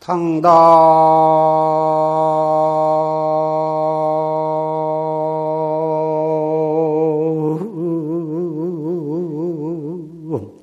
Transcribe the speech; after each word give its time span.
당당 0.00 0.50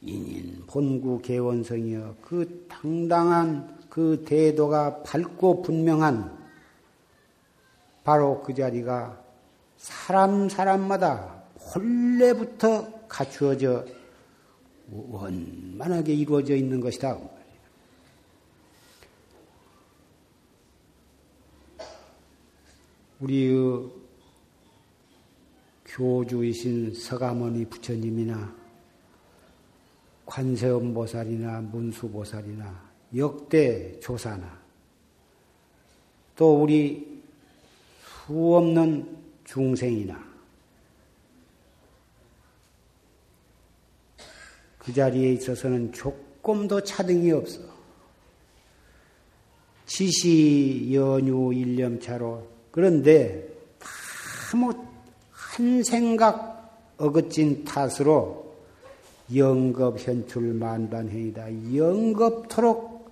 인인 0.00 0.64
본구 0.66 1.20
개원성이여 1.20 2.14
그 2.22 2.66
당당한 2.70 3.76
그 3.90 4.24
대도가 4.26 5.02
밝고 5.02 5.60
분명한 5.60 6.34
바로 8.02 8.42
그 8.42 8.54
자리가 8.54 9.22
사람 9.76 10.48
사람마다 10.48 11.42
본래부터 11.70 13.06
갖추어져 13.06 13.84
원만하게 14.90 16.14
이루어져 16.14 16.54
있는 16.54 16.80
것이다. 16.80 17.18
우리의 23.20 24.05
교주이신 25.96 26.92
서가모니 26.92 27.64
부처님이나 27.66 28.54
관세음보살이나 30.26 31.62
문수보살이나 31.62 32.90
역대 33.16 33.98
조사나 34.00 34.60
또 36.34 36.62
우리 36.62 37.22
수없는 38.26 39.16
중생이나 39.44 40.22
그 44.78 44.92
자리에 44.92 45.32
있어서는 45.32 45.92
조금도 45.92 46.82
차등이 46.82 47.32
없어. 47.32 47.60
지시 49.86 50.90
연유 50.92 51.54
일념차로 51.54 52.46
그런데 52.70 53.48
다못 54.50 54.85
한 55.56 55.82
생각 55.82 56.92
어긋진 56.98 57.64
탓으로 57.64 58.54
영겁 59.34 59.98
현출 59.98 60.52
만반행이다. 60.52 61.74
영겁토록 61.74 63.10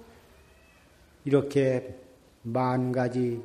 이렇게 1.24 1.98
만 2.42 2.92
가지, 2.92 3.42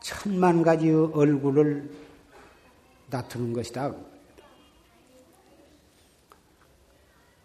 천만 0.00 0.64
가지 0.64 0.90
얼굴을 0.90 1.88
나타는 3.10 3.52
것이다. 3.52 3.94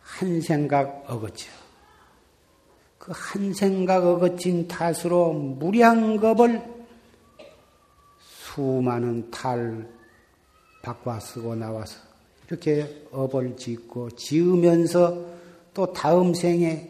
한 0.01 0.41
생각 0.41 1.03
어긋죠. 1.07 1.47
그 2.97 3.11
한 3.11 3.53
생각 3.53 4.03
어긋진 4.03 4.67
탓으로 4.67 5.31
무량겁을 5.33 6.78
수많은 8.53 9.29
탈 9.29 9.87
바꿔 10.81 11.19
쓰고 11.19 11.55
나와서 11.55 11.99
이렇게 12.47 13.05
업을 13.11 13.55
짓고 13.55 14.11
지으면서 14.11 15.25
또 15.73 15.93
다음 15.93 16.33
생에 16.33 16.89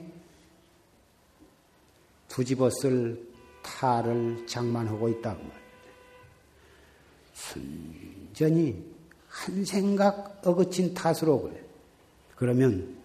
두집어 2.29 2.69
쓸 2.69 3.27
탈을 3.61 4.47
장만하고 4.47 5.09
있다고 5.09 5.37
말입니다. 5.37 5.59
순전히 7.33 8.83
한 9.27 9.65
생각 9.65 10.41
어긋진 10.45 10.93
탓으로 10.93 11.41
그래. 11.41 11.61
그러면 12.35 12.95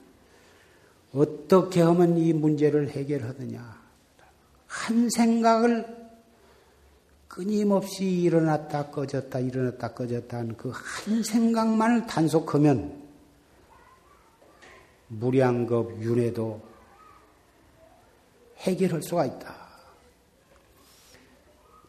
어떻게 1.13 1.81
하면 1.81 2.17
이 2.19 2.33
문제를 2.33 2.91
해결하느냐? 2.91 3.83
한 4.67 5.09
생각을 5.11 6.04
끊임없이 7.35 8.05
일어났다 8.23 8.91
꺼졌다 8.93 9.41
일어났다 9.41 9.93
꺼졌다 9.93 10.37
하는 10.37 10.57
그 10.57 10.71
한 10.71 11.21
생각만을 11.21 12.07
단속하면 12.07 13.03
무량겁 15.09 16.01
윤회도 16.01 16.63
해결할 18.59 19.03
수가 19.03 19.27
있다. 19.27 19.53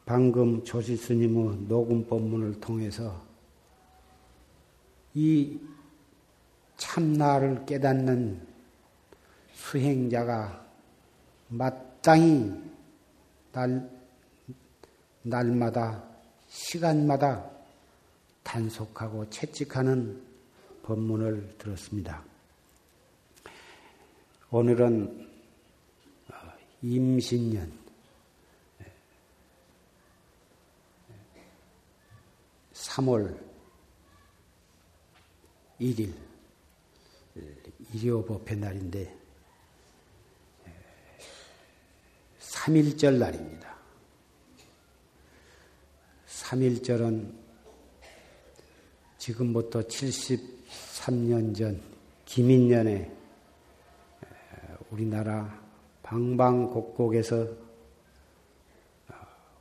방금 0.06 0.64
조실 0.64 0.98
스님의 0.98 1.68
녹음 1.68 2.08
법문을 2.08 2.60
통해서 2.60 3.24
이 5.14 5.60
참나를 6.78 7.66
깨닫는 7.68 8.42
수행자가 9.54 10.66
마땅히 11.50 12.52
날 13.52 13.95
날마다 15.26 16.04
시간마다 16.48 17.50
단속하고 18.44 19.28
채찍하는 19.32 20.24
법문을 20.84 21.58
들었습니다. 21.58 22.24
오늘은 24.52 25.28
어, 26.32 26.36
임신년 26.84 27.74
3월 32.74 33.44
1일 35.82 36.14
일요법회 37.94 38.56
날인데 38.56 39.18
3일절 42.40 43.18
날입니다. 43.18 43.75
3일절은 46.46 47.32
지금부터 49.18 49.82
73년 49.82 51.58
전 51.58 51.82
기민년에 52.26 53.12
우리나라 54.92 55.60
방방곡곡에서 56.04 57.42
어, 57.42 59.14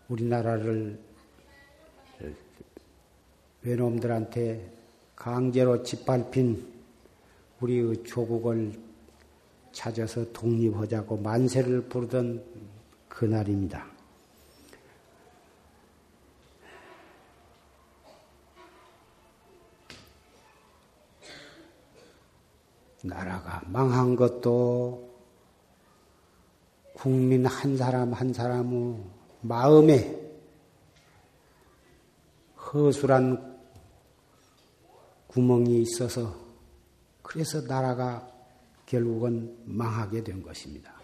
우리나라를 0.09 1.01
외놈들한테 3.63 4.71
강제로 5.17 5.83
짓밟힌 5.83 6.71
우리의 7.61 8.05
조국을 8.05 8.79
찾아서 9.73 10.31
독립하자고 10.33 11.17
만세를 11.17 11.89
부르던 11.89 12.45
그날입니다. 13.09 13.94
나라가 23.05 23.63
망한 23.67 24.17
것도 24.17 25.13
국민 26.95 27.45
한 27.45 27.77
사람 27.77 28.15
한 28.15 28.33
사람의 28.33 29.05
마음에 29.43 30.21
허술한 32.57 33.59
구멍이 35.27 35.83
있어서 35.83 36.35
그래서 37.23 37.61
나라가 37.61 38.27
결국은 38.87 39.55
망하게 39.67 40.25
된 40.25 40.43
것입니다. 40.43 40.95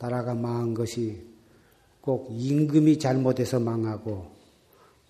나라가 0.00 0.34
망한 0.34 0.74
것이 0.74 1.24
꼭 2.00 2.26
임금이 2.30 2.98
잘못해서 2.98 3.60
망하고 3.60 4.32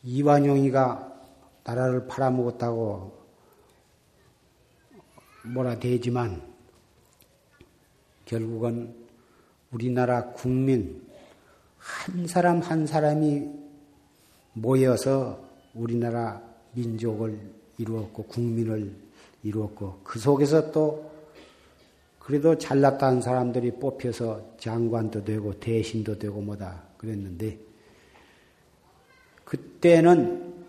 이완용이가 0.02 1.22
나라를 1.64 2.06
팔아먹었다고 2.06 3.17
뭐라 5.52 5.78
되지만 5.78 6.42
결국은 8.24 8.94
우리나라 9.70 10.26
국민 10.32 11.02
한 11.78 12.26
사람 12.26 12.60
한 12.60 12.86
사람이 12.86 13.48
모여서 14.52 15.42
우리나라 15.74 16.42
민족을 16.72 17.38
이루었고 17.78 18.24
국민을 18.24 18.94
이루었고 19.42 20.00
그 20.04 20.18
속에서 20.18 20.70
또 20.72 21.10
그래도 22.18 22.58
잘났다는 22.58 23.22
사람들이 23.22 23.72
뽑혀서 23.72 24.56
장관도 24.58 25.24
되고 25.24 25.58
대신도 25.58 26.18
되고 26.18 26.40
뭐다 26.42 26.82
그랬는데 26.98 27.58
그때는 29.44 30.66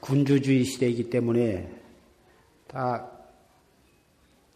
군주주의 0.00 0.64
시대이기 0.64 1.10
때문에 1.10 1.68
다 2.68 3.11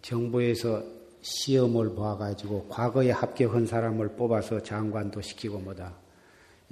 정부에서 0.06 0.84
시험을 1.20 1.96
봐가지고 1.96 2.68
과거에 2.68 3.10
합격한 3.10 3.66
사람을 3.66 4.10
뽑아서 4.10 4.62
장관도 4.62 5.20
시키고 5.20 5.58
뭐다. 5.58 5.92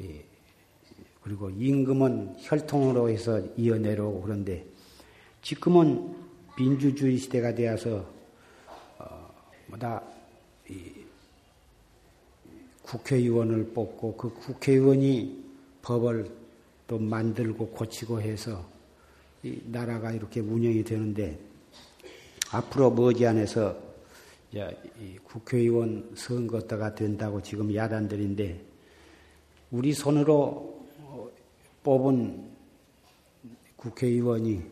예. 0.00 0.24
그리고 1.20 1.50
임금은 1.50 2.36
혈통으로 2.38 3.10
해서 3.10 3.42
이어내려오고 3.56 4.22
그런데 4.22 4.64
지금은 5.42 6.14
민주주의 6.56 7.18
시대가 7.18 7.52
되어서 7.52 8.08
어, 8.98 9.34
뭐다 9.66 10.00
국회의원을 12.82 13.72
뽑고 13.72 14.16
그 14.16 14.32
국회의원이 14.32 15.44
법을 15.82 16.30
또 16.86 16.98
만들고 16.98 17.70
고치고 17.70 18.20
해서 18.20 18.64
이 19.42 19.60
나라가 19.64 20.12
이렇게 20.12 20.38
운영이 20.38 20.84
되는데 20.84 21.36
앞으로 22.54 22.92
머지않아서 22.92 23.76
국회의원 25.24 26.12
선거 26.14 26.60
때가 26.60 26.94
된다고 26.94 27.42
지금 27.42 27.74
야단들인데 27.74 28.60
우리 29.72 29.92
손으로 29.92 30.86
뽑은 31.82 32.44
국회의원이 33.74 34.62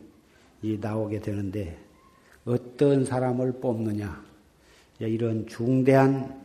나오게 0.79 1.19
되는데 1.19 1.77
어떤 2.45 3.03
사람을 3.03 3.59
뽑느냐 3.59 4.23
이런 4.99 5.45
중대한 5.45 6.41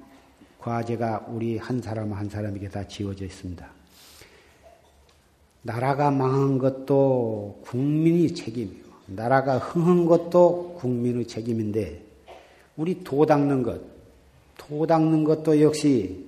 과제가 0.58 1.26
우리 1.28 1.56
한 1.56 1.80
사람 1.80 2.12
한 2.12 2.28
사람에게 2.28 2.68
다 2.68 2.86
지어져 2.86 3.24
있습니다. 3.24 3.70
나라가 5.62 6.10
망한 6.10 6.58
것도 6.58 7.60
국민이 7.64 8.34
책임이고 8.34 8.87
나라가 9.08 9.58
흥한 9.58 10.06
것도 10.06 10.76
국민의 10.78 11.26
책임인데 11.26 12.02
우리 12.76 13.02
도 13.02 13.26
닦는 13.26 13.62
것, 13.62 13.80
도 14.56 14.86
닦는 14.86 15.24
것도 15.24 15.60
역시 15.60 16.26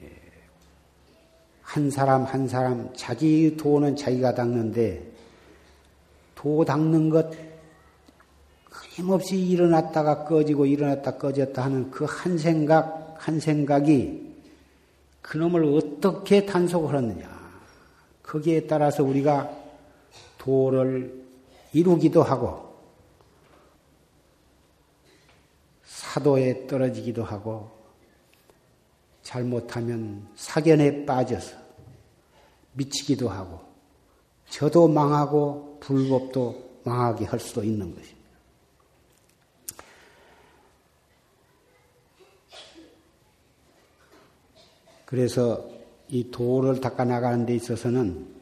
예, 0.00 0.10
한 1.62 1.90
사람 1.90 2.24
한 2.24 2.48
사람 2.48 2.88
자기 2.94 3.56
도는 3.56 3.96
자기가 3.96 4.34
닦는데 4.34 5.12
도 6.34 6.64
닦는 6.64 7.10
것 7.10 7.30
힘없이 8.90 9.36
일어났다가 9.36 10.24
꺼지고 10.24 10.66
일어났다 10.66 11.16
꺼졌다 11.16 11.62
하는 11.62 11.90
그 11.90 12.04
한 12.04 12.38
생각 12.38 13.04
한 13.18 13.40
생각이 13.40 14.34
그놈을 15.22 15.64
어떻게 15.64 16.44
단속을 16.44 16.94
하느냐. 16.94 17.26
거기에 18.22 18.66
따라서 18.66 19.02
우리가 19.02 19.50
도를 20.38 21.23
이루기도 21.74 22.22
하고 22.22 22.72
사도에 25.82 26.68
떨어지기도 26.68 27.24
하고 27.24 27.70
잘못하면 29.22 30.28
사견에 30.36 31.04
빠져서 31.04 31.56
미치기도 32.74 33.28
하고 33.28 33.60
저도 34.48 34.86
망하고 34.86 35.78
불법도 35.80 36.80
망하게 36.84 37.24
할 37.24 37.40
수도 37.40 37.64
있는 37.64 37.92
것입니다. 37.92 38.24
그래서 45.06 45.68
이 46.08 46.30
도를 46.30 46.80
닦아 46.80 47.04
나가는 47.04 47.44
데 47.46 47.54
있어서는 47.54 48.33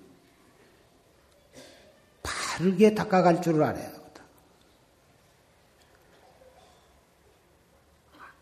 바르게 2.52 2.94
닦아갈 2.94 3.40
줄을 3.40 3.62
알아야 3.62 3.88
하거든. 3.88 4.22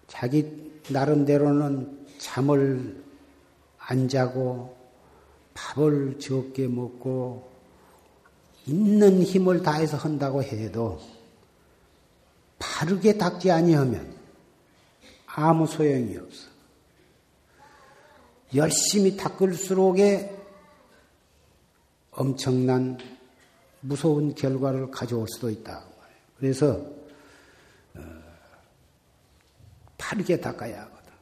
자기 0.09 0.81
나름대로는 0.89 2.07
잠을 2.19 3.05
안 3.79 4.09
자고 4.09 4.77
밥을 5.55 6.19
적게 6.19 6.67
먹고 6.67 7.49
있는 8.67 9.23
힘을 9.23 9.63
다해서 9.63 9.97
한다고 9.97 10.43
해도 10.43 11.01
바르게 12.59 13.17
닦지 13.17 13.51
아니하면 13.53 14.13
아무 15.27 15.69
소용이 15.69 16.17
없어. 16.17 16.49
열심히 18.57 19.17
닦을수록에 19.17 20.37
엄청난 22.11 22.99
무서운 23.81 24.35
결과를 24.35 24.91
가져올 24.91 25.27
수도 25.29 25.51
있다. 25.51 25.85
그래서 26.39 26.75
어, 27.95 28.01
바르게 29.97 30.41
닦아야 30.41 30.83
하거든. 30.83 31.13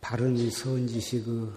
바른 0.00 0.50
선지식의 0.50 1.52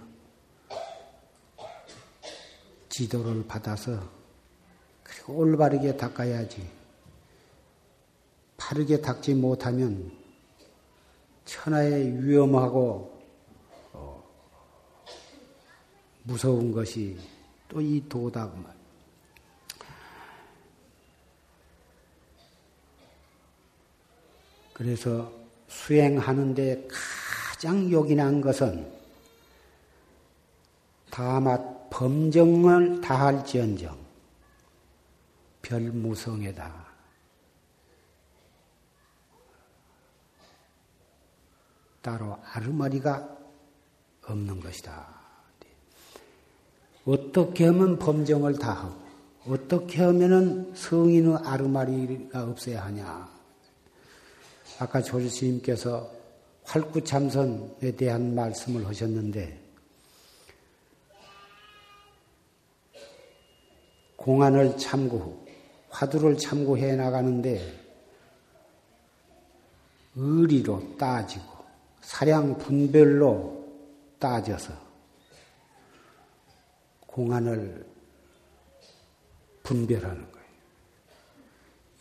지도를 2.90 3.46
받아서 3.46 4.06
그리고 5.02 5.36
올바르게 5.36 5.96
닦아야지. 5.96 6.68
바르게 8.58 9.00
닦지 9.00 9.34
못하면 9.34 10.12
천하의 11.46 12.22
위험하고 12.22 13.11
무서운 16.24 16.72
것이 16.72 17.18
또 17.68 17.80
이 17.80 18.02
도다구만. 18.06 18.70
그래서 24.74 25.32
수행하는데 25.68 26.88
가장 26.88 27.90
요긴한 27.90 28.40
것은 28.40 28.92
다마 31.10 31.58
범정을 31.88 33.00
다할지언정 33.00 33.98
별무성에다. 35.62 36.86
따로 42.02 42.38
아르머리가 42.42 43.38
없는 44.24 44.60
것이다. 44.60 45.11
어떻게 47.04 47.66
하면 47.66 47.98
범정을 47.98 48.58
다 48.58 48.72
하고 48.72 49.02
어떻게 49.46 50.02
하면은 50.02 50.72
성인의 50.74 51.38
아르마리가 51.42 52.44
없어야 52.44 52.84
하냐. 52.84 53.28
아까 54.78 55.02
조지스님께서 55.02 56.10
활구참선에 56.64 57.92
대한 57.96 58.34
말씀을 58.34 58.86
하셨는데 58.86 59.60
공안을 64.16 64.78
참고 64.78 65.44
화두를 65.90 66.38
참고해 66.38 66.94
나가는데 66.94 67.80
의리로 70.14 70.96
따지고 70.96 71.44
사량 72.00 72.58
분별로 72.58 73.66
따져서 74.18 74.72
공안을 77.12 77.86
분별하는 79.62 80.32
거예요. 80.32 80.48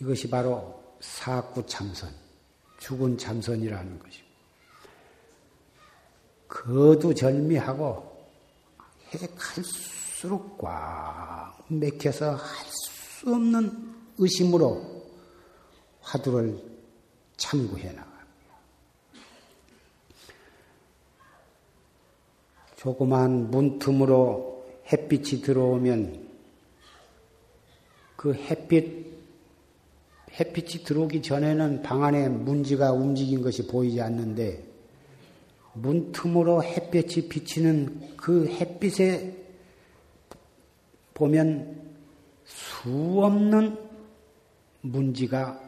이것이 0.01 0.30
바로 0.30 0.84
사구 1.00 1.65
참선, 1.65 2.12
죽은 2.80 3.18
참선이라는 3.18 4.00
것이고, 4.00 4.27
거두절미하고 6.48 8.27
해 9.13 9.27
갈수록 9.36 10.58
꽉 10.58 11.63
맥혀서 11.68 12.36
할 12.36 12.82
수 13.22 13.36
없는 13.36 13.94
의심으로 14.18 14.84
화두를 16.01 16.60
참고해 17.38 17.91
나가. 17.94 18.10
조그만 22.75 23.51
문틈으로 23.51 24.61
햇빛이 24.92 25.42
들어오면 25.42 26.30
그 28.16 28.34
햇빛, 28.34 29.08
햇빛이 30.40 30.84
들어오기 30.84 31.22
전에는 31.22 31.82
방 31.82 32.04
안에 32.04 32.30
문지가 32.30 32.92
움직인 32.92 33.42
것이 33.42 33.68
보이지 33.68 34.02
않는데 34.02 34.64
문틈으로 35.74 36.64
햇빛이 36.64 37.30
비치는 37.30 38.18
그 38.18 38.48
햇빛에 38.48 39.38
보면 41.14 41.82
수 42.46 43.22
없는 43.24 43.78
문지가 44.82 45.60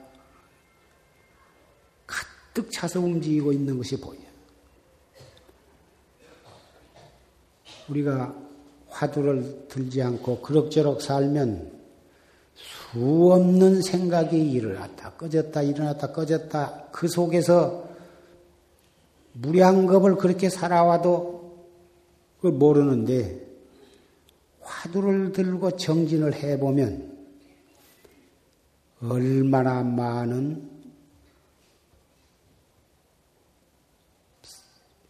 가득 2.06 2.72
차서 2.72 3.00
움직이고 3.00 3.54
있는 3.54 3.78
것이 3.78 4.00
보여요. 4.00 4.24
우리가 7.90 8.43
화두를 8.94 9.66
들지 9.70 10.02
않고 10.02 10.42
그럭저럭 10.42 11.02
살면 11.02 11.72
수 12.56 13.32
없는 13.34 13.82
생각이 13.82 14.52
일어났다, 14.52 15.14
꺼졌다, 15.14 15.64
일어났다, 15.64 16.12
꺼졌다. 16.12 16.90
그 16.92 17.08
속에서 17.08 17.90
무량겁을 19.34 20.16
그렇게 20.16 20.50
살아와도 20.50 21.66
그걸 22.38 22.52
모르는데 22.52 23.42
화두를 24.62 25.32
들고 25.32 25.76
정진을 25.76 26.36
해보면 26.36 27.12
얼마나 29.02 29.82
많은 29.82 30.70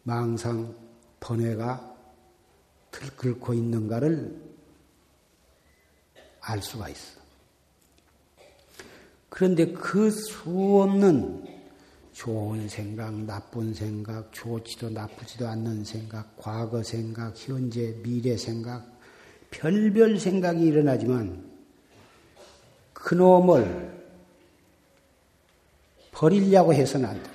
망상, 0.03 0.73
번뇌가 1.19 1.92
들끓고 2.93 3.53
있는가를 3.53 4.41
알 6.39 6.61
수가 6.61 6.89
있어. 6.89 7.21
그런데 9.29 9.73
그 9.73 10.11
수 10.11 10.81
없는 10.81 11.45
좋은 12.13 12.69
생각, 12.69 13.13
나쁜 13.25 13.73
생각, 13.73 14.31
좋지도 14.31 14.91
나쁘지도 14.91 15.47
않는 15.47 15.83
생각, 15.83 16.37
과거 16.37 16.83
생각, 16.83 17.33
현재, 17.35 17.95
미래 18.03 18.37
생각, 18.37 18.85
별별 19.49 20.19
생각이 20.19 20.63
일어나지만 20.63 21.43
그놈을 22.93 24.03
버리려고 26.11 26.73
해서는 26.73 27.09
안 27.09 27.23
돼. 27.23 27.32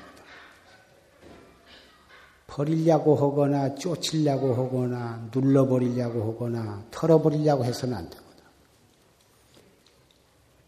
버리려고 2.58 3.14
하거나 3.14 3.74
쫓으려고 3.76 4.54
하거나 4.54 5.28
눌러버리려고 5.34 6.32
하거나 6.32 6.82
털어버리려고 6.90 7.64
해서는 7.64 7.96
안 7.96 8.04
되거든. 8.10 8.26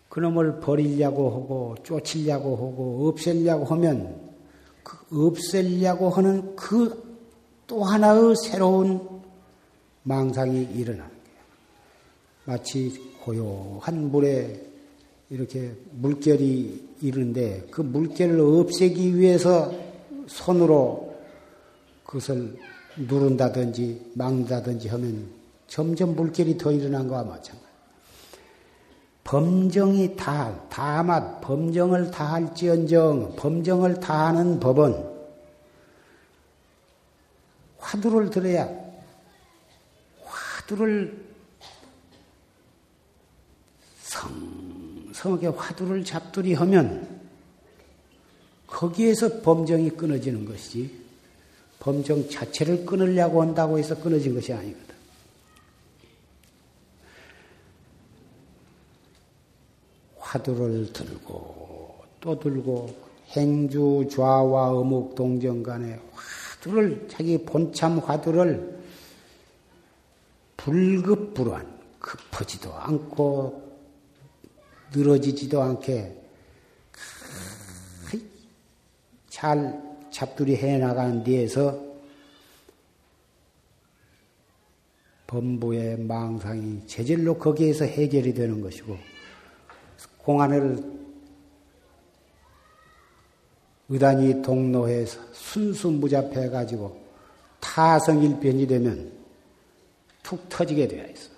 그놈을 0.09 0.61
버리려고 0.61 1.31
하고 1.31 1.75
쫓으려고 1.83 2.57
하고 2.57 3.09
없애려고 3.09 3.65
하면 3.65 4.31
그 4.83 5.27
없애려고 5.27 6.11
하는 6.11 6.55
그 6.55 7.11
또 7.71 7.85
하나의 7.85 8.35
새로운 8.35 9.01
망상이 10.03 10.71
일어나는 10.75 11.09
거예요. 11.09 11.41
마치 12.45 13.01
고요한 13.23 14.11
물에 14.11 14.61
이렇게 15.31 15.71
물결이 15.93 16.97
이르는데 17.01 17.69
그 17.71 17.81
물결을 17.83 18.41
없애기 18.41 19.17
위해서 19.17 19.73
손으로 20.27 21.10
그것을 22.11 22.57
누른다든지 22.97 24.13
막는다든지 24.15 24.89
하면 24.89 25.31
점점 25.69 26.17
물결이 26.17 26.59
더 26.59 26.73
일어난 26.73 27.07
거와 27.07 27.23
마찬가지. 27.23 27.71
범정이 29.23 30.17
다, 30.17 30.61
다만 30.69 31.41
범정을 31.41 32.11
다할지언정 32.11 33.37
범정을 33.37 34.01
다하는 34.01 34.59
법은 34.59 35.09
화두를 37.79 38.31
들어야 38.31 38.69
화두를 40.25 41.25
성성하게 44.03 45.47
화두를 45.47 46.05
잡두리 46.05 46.55
하면 46.55 47.21
거기에서 48.67 49.43
범정이 49.43 49.91
끊어지는 49.91 50.45
것이지 50.45 51.00
범정 51.81 52.29
자체를 52.29 52.85
끊으려고 52.85 53.43
한다고 53.43 53.79
해서 53.79 54.01
끊어진 54.01 54.35
것이 54.35 54.53
아니거든. 54.53 54.95
화두를 60.19 60.93
들고 60.93 62.05
또 62.21 62.39
들고 62.39 62.95
행주 63.31 64.07
좌와 64.11 64.71
어묵 64.71 65.15
동정 65.15 65.63
간에 65.63 65.99
화두를 66.13 67.09
자기 67.11 67.39
본참 67.45 67.99
화두를 67.99 68.79
불급불안 70.57 71.81
급하지도 71.99 72.73
않고 72.75 73.71
늘어지지도 74.95 75.63
않게 75.63 76.17
잘 79.31 79.90
잡두리 80.11 80.57
해 80.57 80.79
나가는 80.79 81.23
데에서 81.23 81.91
범부의 85.27 85.99
망상이 86.01 86.87
제절로 86.87 87.39
거기에서 87.39 87.85
해결이 87.85 88.35
되는 88.35 88.61
것이고 88.61 88.97
공안을 90.19 91.01
의단이 93.89 94.43
동로해서 94.43 95.21
순수무잡해 95.33 96.49
가지고 96.49 97.01
타성일변이 97.61 98.67
되면 98.67 99.13
툭 100.23 100.49
터지게 100.49 100.87
되어 100.87 101.07
있어. 101.07 101.31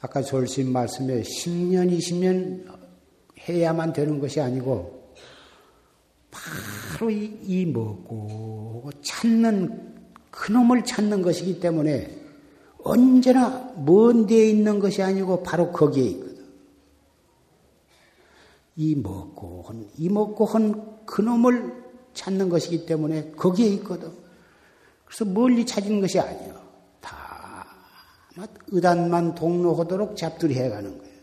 아까 0.00 0.22
졸심 0.22 0.72
말씀에 0.72 1.22
10년, 1.22 1.96
20년 1.96 2.78
해야만 3.48 3.92
되는 3.92 4.18
것이 4.18 4.40
아니고 4.40 4.97
바로 6.30 7.10
이, 7.10 7.38
이 7.42 7.66
먹고 7.66 8.90
찾는 9.02 9.96
그놈을 10.30 10.84
찾는 10.84 11.22
것이기 11.22 11.60
때문에 11.60 12.16
언제나 12.84 13.72
먼 13.76 14.26
데에 14.26 14.48
있는 14.48 14.78
것이 14.78 15.02
아니고 15.02 15.42
바로 15.42 15.72
거기에 15.72 16.04
있거든. 16.04 16.46
이 18.76 18.94
먹고 18.94 19.62
헌, 19.62 19.88
이 19.96 20.08
먹고 20.08 20.44
헌 20.44 21.04
그놈을 21.04 21.84
찾는 22.14 22.48
것이기 22.48 22.86
때문에 22.86 23.32
거기에 23.32 23.66
있거든. 23.74 24.12
그래서 25.04 25.24
멀리 25.24 25.66
찾은 25.66 26.00
것이 26.00 26.20
아니야. 26.20 26.60
다 27.00 27.66
의단만 28.68 29.34
동로하도록 29.34 30.16
잡들이 30.16 30.54
해가는 30.54 30.98
거예요. 30.98 31.18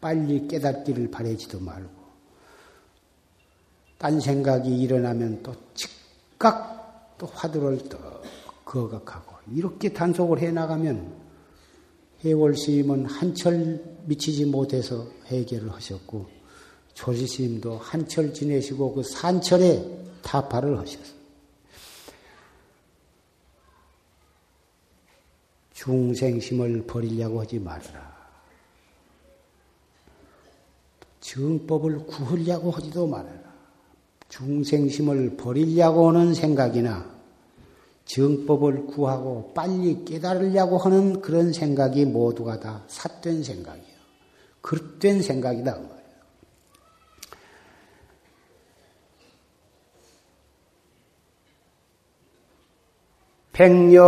빨리 0.00 0.46
깨닫기를 0.48 1.10
바라지도 1.10 1.60
말고. 1.60 2.03
딴 3.98 4.20
생각이 4.20 4.80
일어나면 4.80 5.42
또 5.42 5.54
즉각 5.74 7.16
또 7.18 7.26
화두를 7.26 7.88
또 7.88 7.98
거각하고 8.64 9.36
이렇게 9.52 9.92
단속을 9.92 10.40
해 10.40 10.50
나가면 10.50 11.24
해월 12.24 12.56
스님은 12.56 13.06
한철 13.06 13.82
미치지 14.04 14.46
못해서 14.46 15.06
해결을 15.26 15.72
하셨고 15.72 16.26
조지 16.94 17.26
스님도 17.26 17.78
한철 17.78 18.32
지내시고 18.32 18.94
그 18.94 19.02
산철에 19.02 20.04
타파를 20.22 20.78
하셨어요. 20.78 21.14
중생심을 25.74 26.86
버리려고 26.86 27.40
하지 27.40 27.58
말아라. 27.58 28.14
정법을 31.20 32.06
구하려고 32.06 32.70
하지도 32.70 33.06
말아라. 33.06 33.43
중생심을 34.28 35.36
버리려고 35.36 36.08
하는 36.08 36.34
생각이나 36.34 37.14
정법을 38.04 38.86
구하고 38.86 39.52
빨리 39.54 40.04
깨달으려고 40.04 40.78
하는 40.78 41.20
그런 41.20 41.52
생각이 41.52 42.04
모두가 42.04 42.60
다 42.60 42.84
삿된 42.88 43.42
생각이에요. 43.42 43.94
그릇된 44.60 45.22
생각이다. 45.22 45.78
그 45.78 45.94
백년 53.52 54.02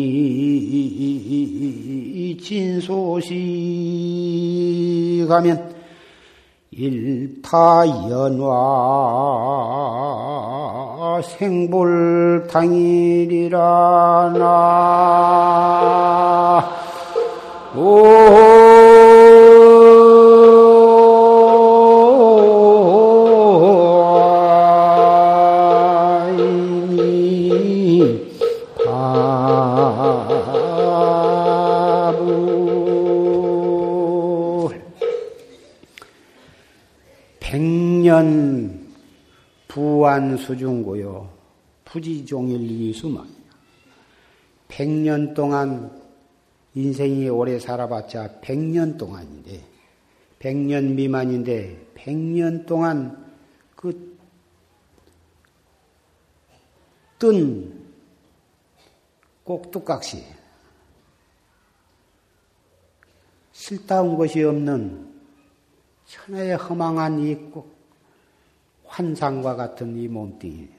진소시 2.42 3.34
가면 5.28 5.74
일타연화 6.70 8.42
생불당일이라 11.22 12.58
나 14.36 15.38
수중고요. 40.48 41.28
부지종일 41.84 42.70
이수만. 42.70 43.28
백년 44.68 45.34
동안 45.34 45.90
인생이 46.74 47.28
오래 47.28 47.58
살아봤자 47.58 48.40
백년 48.40 48.96
동안인데, 48.96 49.60
백년 50.38 50.94
미만인데, 50.94 51.92
백년 51.94 52.64
동안 52.64 53.26
그 53.76 54.08
뜬 57.18 57.84
꼭두각시, 59.42 60.24
실다운 63.50 64.16
것이 64.16 64.44
없는 64.44 65.14
천하의 66.06 66.56
허망한 66.56 67.18
이 67.18 67.34
꼭, 67.50 67.77
환상과 68.98 69.54
같은 69.54 69.96
이 69.96 70.08
몸뚱이에요. 70.08 70.76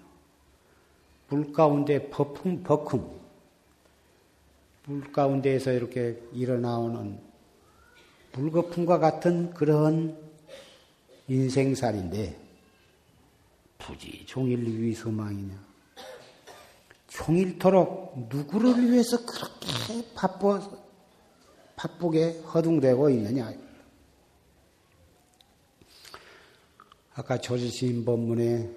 물 1.29 1.53
가운데 1.53 2.09
버품, 2.09 2.63
버큼, 2.63 3.09
물 4.85 5.09
가운데에서 5.13 5.71
이렇게 5.71 6.21
일어나오는 6.33 7.17
물거품과 8.33 8.99
같은 8.99 9.53
그런 9.53 10.17
인생살인데, 11.29 12.37
부지 13.77 14.25
종일 14.25 14.65
위서망이냐. 14.65 15.55
종일토록 17.07 18.27
누구를 18.29 18.91
위해서 18.91 19.17
그렇게 19.25 20.13
바빠, 20.13 20.59
바쁘게 21.77 22.41
허둥대고 22.41 23.11
있느냐. 23.11 23.53
아까 27.19 27.37
조지신 27.37 28.05
법문에 28.05 28.69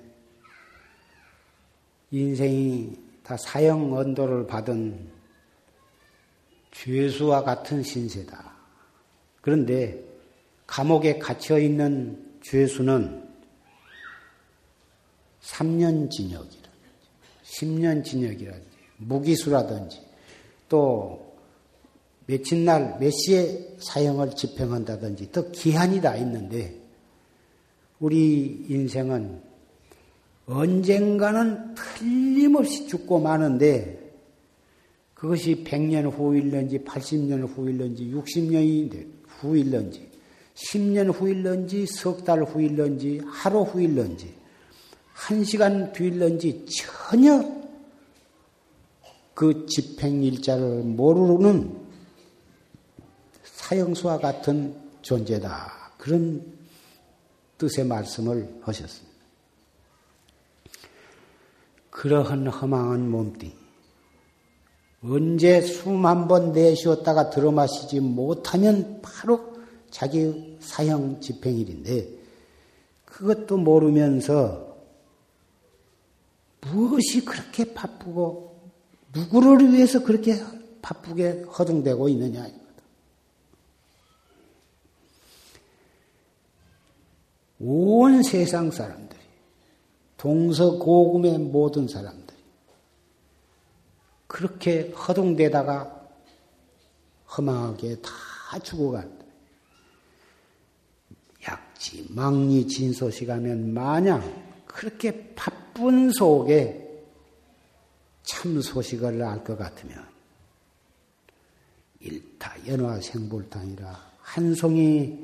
인생이 2.11 2.99
다 3.23 3.37
사형 3.37 3.95
언도를 3.95 4.49
받은 4.49 5.09
죄수와 6.73 7.45
같은 7.45 7.85
신세다. 7.85 8.53
그런데 9.43 10.03
감옥에 10.67 11.21
갇혀 11.21 11.57
있는 11.61 12.37
죄수는 12.43 13.31
3년 15.41 16.11
징역이라든지, 16.11 16.69
10년 17.45 18.05
징역이라든지, 18.05 18.77
무기수라든지, 18.97 20.03
또 20.69 21.37
며칠 22.27 22.65
날, 22.65 22.99
몇 22.99 23.09
시에 23.13 23.77
사형을 23.79 24.35
집행한다든지, 24.35 25.31
더 25.31 25.49
기한이 25.53 26.01
다 26.01 26.17
있는데, 26.17 26.82
우리 28.03 28.67
인생은 28.69 29.41
언젠가는 30.47 31.77
틀림없이 31.77 32.89
죽고 32.89 33.21
마는데 33.21 34.13
그것이 35.15 35.63
100년 35.63 36.11
후일런지 36.11 36.81
80년 36.81 37.47
후일런지 37.47 38.13
60년이 38.13 39.07
후일런지 39.29 40.11
10년 40.55 41.15
후일런지 41.15 41.87
석 41.87 42.25
달 42.25 42.43
후일런지 42.43 43.21
하루 43.25 43.63
후일런지 43.63 44.35
한 45.13 45.45
시간 45.45 45.93
뒤일런지 45.93 46.67
전혀 46.67 47.63
그 49.33 49.65
집행일자를 49.67 50.83
모르는 50.83 51.73
사형수와 53.45 54.19
같은 54.19 54.75
존재다. 55.03 55.93
그런 55.99 56.62
뜻의 57.63 57.87
말씀을 57.87 58.59
하셨습니다. 58.63 59.13
그러한 61.91 62.49
허망한 62.49 63.09
몸뚱이, 63.09 63.55
언제 65.05 65.61
숨 65.61 66.05
한 66.05 66.27
번 66.27 66.53
내쉬었다가 66.53 67.31
들어마시지 67.31 68.01
못하면 68.01 69.01
바로 69.01 69.55
자기 69.91 70.57
사형 70.59 71.21
집행일인데, 71.21 72.09
그것도 73.05 73.59
모르면서 73.59 74.77
무엇이 76.63 77.25
그렇게 77.25 77.73
바쁘고, 77.75 78.61
누구를 79.15 79.73
위해서 79.73 80.03
그렇게 80.03 80.43
바쁘게 80.81 81.43
허둥대고 81.43 82.09
있느냐. 82.09 82.49
온 87.63 88.23
세상 88.23 88.71
사람들이, 88.71 89.21
동서고금의 90.17 91.39
모든 91.39 91.87
사람들이, 91.87 92.37
그렇게 94.27 94.91
허둥대다가 94.91 96.09
허망하게 97.37 98.01
다 98.03 98.59
죽어간다. 98.59 99.25
약지, 101.49 102.07
망리 102.11 102.67
진소식하면 102.67 103.73
마냥 103.73 104.23
그렇게 104.67 105.35
바쁜 105.35 106.11
속에 106.11 106.79
참 108.23 108.61
소식을 108.61 109.23
알 109.23 109.45
것 109.45 109.59
같으면 109.59 110.05
일타 112.01 112.67
연화 112.67 113.01
생불탕이라 113.01 114.13
한 114.19 114.55
송이 114.55 115.19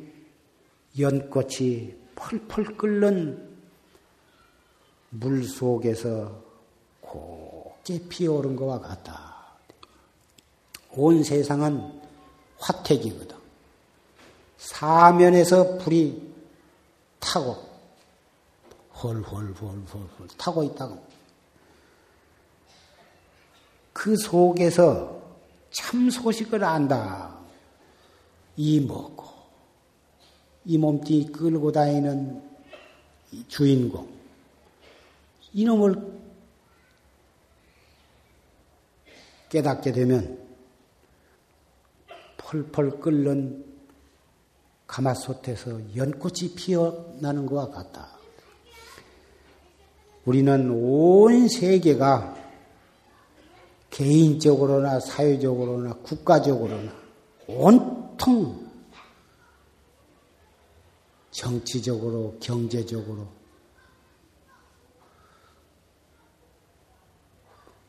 연꽃이 0.99 1.95
펄펄 2.19 2.77
끓는 2.77 3.49
물 5.11 5.45
속에서 5.45 6.43
곱게 7.01 8.09
피어오른 8.09 8.57
것과 8.57 8.81
같다. 8.81 9.47
온 10.91 11.23
세상은 11.23 12.01
화택이거든. 12.59 13.37
사면에서 14.59 15.79
불이 15.79 16.35
타고 17.21 17.57
헐헐헐헐헐 19.01 20.29
타고 20.37 20.65
있다고. 20.65 21.07
그 23.93 24.17
속에서 24.17 25.23
참 25.71 26.11
소식을 26.11 26.65
안다. 26.65 27.39
이 28.57 28.81
먹고 28.81 29.38
이 30.69 30.77
몸띠 30.77 31.33
끌고 31.33 31.73
다니는 31.73 32.43
주인공 33.49 34.07
이놈을 35.55 35.97
깨닫게 39.49 39.93
되면 39.93 40.39
펄펄 42.37 43.01
끓는 43.01 43.65
가마솥에서 44.87 45.97
연꽃이 45.97 46.55
피어나는 46.55 47.47
것과 47.47 47.71
같다. 47.71 48.19
우리는 50.27 50.71
온 50.71 51.49
세계가 51.49 52.37
개인적으로나 53.89 55.01
사회적으로나 55.01 55.95
국가적으로나 56.03 56.93
온통 57.47 58.68
정치적으로 61.39 62.37
경제적으로 62.41 63.29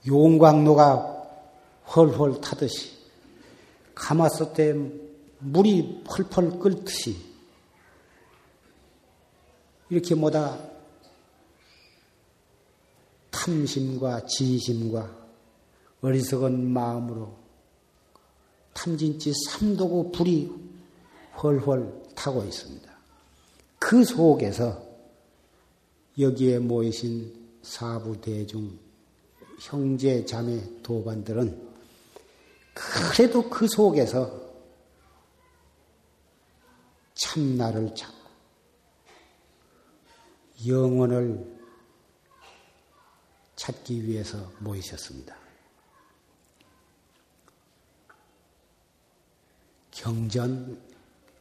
용광로가 0.06 1.18
헐헐 1.96 2.42
타듯이 2.42 2.92
가마솥에 3.96 4.74
물이 5.40 6.04
펄펄 6.04 6.60
끓듯이 6.60 7.18
이렇게 9.90 10.14
뭐다 10.14 10.60
탐심과 13.32 14.28
진심과 14.28 15.18
어리석은 16.02 16.70
마음으로 16.70 17.36
탐진치 18.74 19.34
삼도고 19.34 20.12
불이 20.12 20.52
헐헐 21.42 22.04
타고 22.16 22.44
있습니다. 22.44 22.88
그 23.89 24.06
속에서 24.06 24.88
여기에 26.19 26.60
모이신 26.60 27.58
사부 27.63 28.21
대중 28.21 28.78
형제 29.60 30.23
자매 30.23 30.62
도반들은 30.84 31.69
그래도 32.75 33.49
그 33.49 33.67
속에서 33.67 34.32
참나를 37.15 37.95
찾고 37.95 38.30
영원을 40.67 41.60
찾기 43.56 44.06
위해서 44.06 44.52
모이셨습니다. 44.60 45.36
경전, 49.89 50.80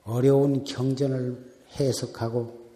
어려운 0.04 0.64
경전을 0.64 1.47
해석하고 1.72 2.68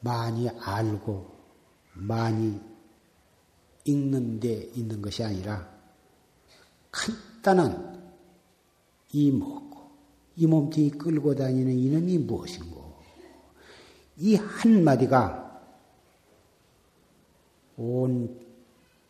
많이 0.00 0.48
알고 0.48 1.34
많이 1.94 2.60
읽는 3.84 4.40
데 4.40 4.70
있는 4.74 5.00
것이 5.00 5.22
아니라 5.22 5.68
간단한 6.90 8.12
이 9.12 9.30
먹고 9.30 9.90
이 10.36 10.46
몸뚱이 10.46 10.90
끌고 10.90 11.34
다니는 11.34 11.72
이놈이 11.78 12.18
무엇인고 12.18 12.94
이 14.18 14.36
한마디가 14.36 15.42
온 17.76 18.40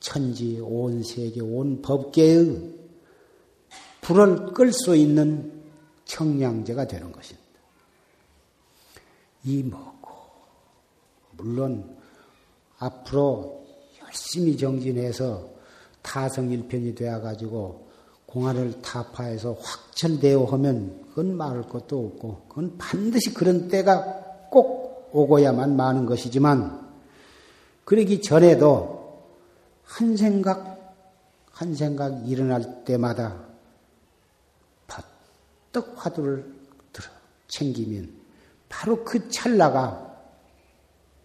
천지, 0.00 0.60
온 0.60 1.02
세계, 1.02 1.40
온 1.40 1.80
법계의 1.82 2.74
불을 4.02 4.52
끌 4.52 4.72
수 4.72 4.94
있는 4.94 5.62
청량제가 6.04 6.86
되는 6.86 7.10
것입니다. 7.10 7.43
이 9.44 9.62
먹고 9.62 10.10
물론 11.36 11.96
앞으로 12.78 13.64
열심히 14.02 14.56
정진해서 14.56 15.48
타성일편이 16.02 16.94
되어가지고 16.94 17.84
공안을 18.26 18.82
타파해서 18.82 19.56
확철되어 19.60 20.44
하면 20.44 21.04
그건 21.08 21.36
말할 21.36 21.68
것도 21.68 22.06
없고 22.06 22.46
그건 22.48 22.76
반드시 22.78 23.32
그런 23.32 23.68
때가 23.68 24.48
꼭 24.50 25.10
오고야만 25.12 25.76
마는 25.76 26.06
것이지만 26.06 26.84
그러기 27.84 28.22
전에도 28.22 29.22
한 29.84 30.16
생각 30.16 30.74
한 31.52 31.74
생각 31.74 32.28
일어날 32.28 32.84
때마다 32.84 33.44
퍼떡 34.88 35.94
화두를 36.04 36.52
들어 36.92 37.06
챙기면 37.46 38.23
바로 38.74 39.04
그 39.04 39.28
찰나가 39.28 40.00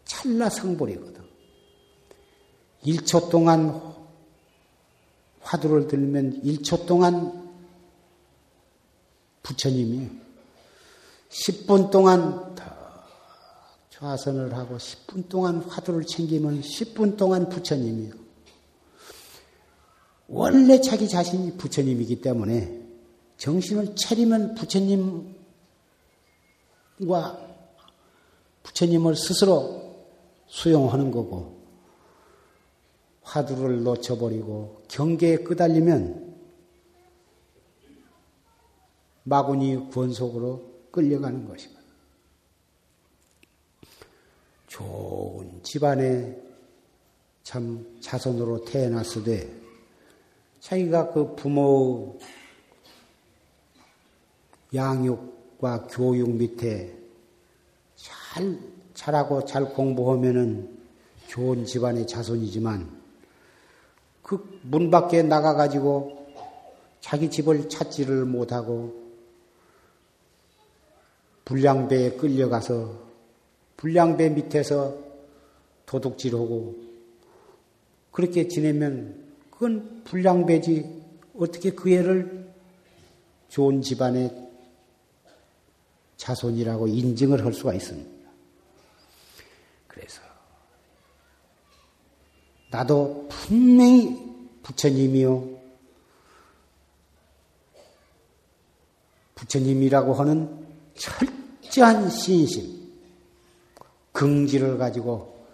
찰나 0.06 0.50
성불이거든. 0.50 1.28
1초 2.86 3.30
동안 3.30 3.82
화두를 5.42 5.88
들면 5.88 6.44
1초 6.44 6.86
동안 6.86 7.50
부처님이 9.42 10.10
10분 11.30 11.90
동안 11.90 12.56
좌선을 13.90 14.56
하고 14.56 14.78
10분 14.78 15.28
동안 15.28 15.62
화두를 15.62 16.06
챙기면 16.06 16.62
10분 16.62 17.18
동안 17.18 17.50
부처님이요. 17.50 18.14
원래 20.28 20.80
자기 20.80 21.10
자신이 21.10 21.58
부처님이기 21.58 22.22
때문에 22.22 22.80
정신을 23.38 23.96
차리면 23.96 24.54
부처님 24.54 25.39
과 27.08 27.40
부처님을 28.64 29.16
스스로 29.16 30.06
수용하는 30.48 31.12
거고 31.12 31.60
화두를 33.22 33.84
놓쳐버리고 33.84 34.84
경계에 34.88 35.38
끄달리면 35.38 36.36
마구니 39.24 39.90
권속으로 39.92 40.90
끌려가는 40.92 41.48
것입니다. 41.48 41.80
좋은 44.68 45.62
집안에 45.64 46.36
참 47.44 47.98
자손으로 48.02 48.66
태어났으되 48.66 49.50
자기가 50.60 51.14
그 51.14 51.36
부모의 51.36 52.20
양육 54.74 55.39
과 55.60 55.86
교육 55.90 56.30
밑에 56.32 56.96
잘 57.96 58.58
자라고 58.94 59.44
잘 59.46 59.74
공부하면은 59.74 60.78
좋은 61.28 61.66
집안의 61.66 62.08
자손이지만 62.08 63.00
그 64.24 64.60
문 64.62 64.92
밖에 64.92 65.24
나가 65.24 65.54
가지고 65.54 66.28
자기 67.02 67.30
집을 67.30 67.70
찾지를 67.70 68.26
못하고 68.26 68.94
불량배에 71.46 72.12
끌려가서 72.12 72.94
불량배 73.78 74.30
밑에서 74.30 74.96
도둑질하고 75.86 76.76
그렇게 78.12 78.48
지내면 78.48 79.28
그건 79.50 80.04
불량배지 80.04 81.02
어떻게 81.38 81.72
그 81.72 81.90
애를 81.92 82.50
좋은 83.48 83.82
집안의 83.82 84.49
자손이라고 86.20 86.88
인증을 86.88 87.44
할 87.44 87.54
수가 87.54 87.74
있습니다. 87.74 88.30
그래서 89.88 90.22
나도 92.70 93.28
분명히 93.30 94.30
부처님이요. 94.62 95.60
부처님이라고 99.36 100.14
하는 100.14 100.68
철저한 100.96 102.10
신심, 102.10 102.92
긍지를 104.12 104.78
가지고 104.78 105.48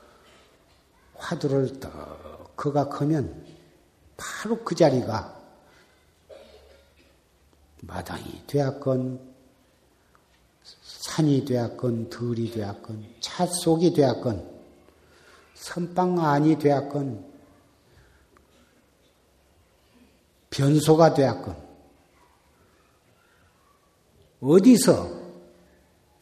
화두를 1.13 1.79
떡 1.79 2.55
그가 2.55 2.89
크면 2.89 3.45
바로 4.17 4.63
그 4.63 4.73
자리가 4.73 5.39
마당이 7.81 8.47
되었건 8.47 9.34
산이 11.05 11.45
되었건 11.45 12.09
들이 12.09 12.49
되었건 12.49 13.05
차 13.19 13.45
속이 13.45 13.93
되었건 13.93 14.43
선방 15.53 16.19
안이 16.19 16.57
되었건 16.57 17.23
변소가 20.49 21.13
되었건 21.13 21.55
어디서 24.41 25.25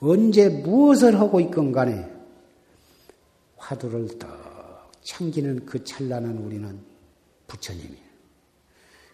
언제 0.01 0.49
무엇을 0.49 1.17
하고 1.17 1.39
있건 1.39 1.71
간에 1.71 2.11
화두를 3.55 4.19
떡 4.19 4.91
챙기는 5.01 5.65
그 5.65 5.81
찬란한 5.85 6.37
우리는 6.37 6.77
부처님이에요. 7.47 8.03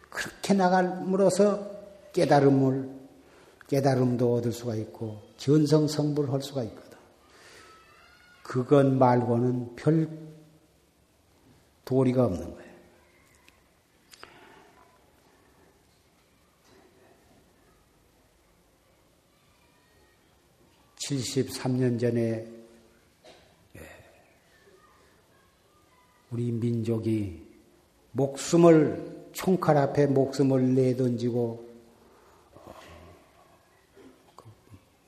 그렇게 0.10 0.56
나감으로써 0.56 1.70
깨달음을 2.14 2.90
깨달음도 3.68 4.34
얻을 4.34 4.52
수가 4.52 4.74
있고 4.76 5.29
견성 5.40 5.88
성불을 5.88 6.32
할 6.32 6.42
수가 6.42 6.64
있거든. 6.64 6.98
그것 8.44 8.86
말고는 8.86 9.76
별 9.76 10.10
도리가 11.86 12.26
없는 12.26 12.54
거예요. 12.54 12.70
73년 21.10 22.00
전에 22.00 22.46
예, 23.76 23.80
우리 26.30 26.52
민족이 26.52 27.48
목숨을 28.12 29.30
총칼 29.32 29.78
앞에 29.78 30.08
목숨을 30.08 30.76
내던지고 30.76 31.68
어, 32.54 32.76
그 34.36 34.46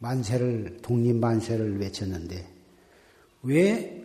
만세를 0.01 0.79
독립 0.81 1.15
만세를 1.15 1.79
외쳤는데 1.79 2.47
왜 3.43 4.03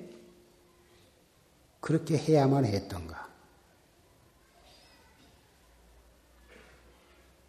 그렇게 1.80 2.16
해야만 2.18 2.64
했던가? 2.66 3.26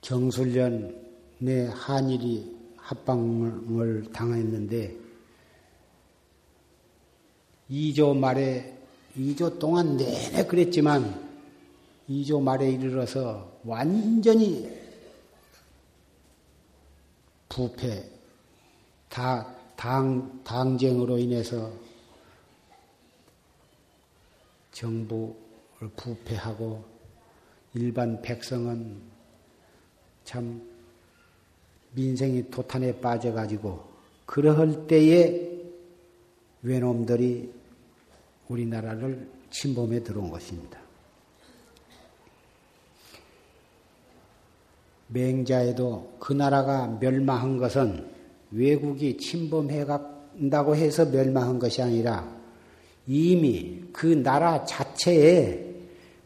경술련내 0.02 1.68
한일이 1.74 2.56
합방을 2.78 4.12
당했는데 4.14 4.96
2조 7.70 8.16
말에 8.16 8.78
2조 9.18 9.60
동안 9.60 9.98
내내 9.98 10.46
그랬지만 10.46 11.28
2조 12.10 12.42
말에 12.42 12.72
이르러서 12.72 13.60
완전히 13.66 14.72
부패, 17.50 18.17
다, 19.18 19.52
당, 19.76 20.44
당쟁으로 20.44 21.18
인해서 21.18 21.72
정부를 24.72 25.90
부패하고 25.96 26.86
일반 27.74 28.22
백성은 28.22 29.02
참 30.24 30.62
민생이 31.94 32.52
도탄에 32.52 33.02
빠져가지고 33.02 33.84
그러할 34.28 34.86
때에 34.86 35.64
외놈들이 36.62 37.52
우리나라를 38.50 39.28
침범해 39.50 40.04
들어온 40.04 40.30
것입니다. 40.30 40.80
맹자에도 45.08 46.18
그 46.20 46.34
나라가 46.34 46.86
멸망한 46.86 47.58
것은 47.58 48.17
외국이 48.52 49.18
침범해 49.18 49.86
간다고 49.86 50.76
해서 50.76 51.06
멸망한 51.06 51.60
것이 51.60 51.82
아니라 51.82 52.38
이미 53.06 53.84
그 53.92 54.08
나라 54.08 54.66
자체에 54.66 55.66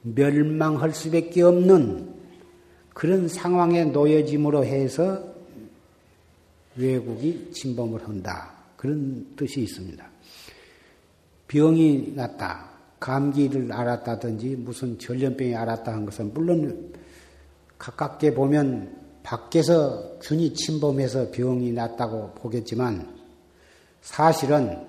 멸망할 0.03 0.93
수밖에 0.93 1.43
없는 1.43 2.09
그런 2.93 3.27
상황에 3.27 3.85
놓여짐으로 3.85 4.65
해서 4.65 5.23
외국이 6.75 7.51
침범을 7.51 8.07
한다. 8.07 8.51
그런 8.77 9.27
뜻이 9.35 9.61
있습니다. 9.61 10.09
병이 11.47 12.13
났다. 12.15 12.69
감기를 12.99 13.71
알았다든지 13.71 14.57
무슨 14.57 14.97
전염병이 14.97 15.55
알았다 15.55 15.91
한 15.91 16.05
것은 16.05 16.33
물론 16.33 16.93
가깝게 17.77 18.33
보면 18.33 19.00
밖에서 19.23 20.19
균이 20.19 20.53
침범해서 20.53 21.31
병이 21.31 21.71
났다고 21.71 22.31
보겠지만 22.35 23.21
사실은 24.01 24.87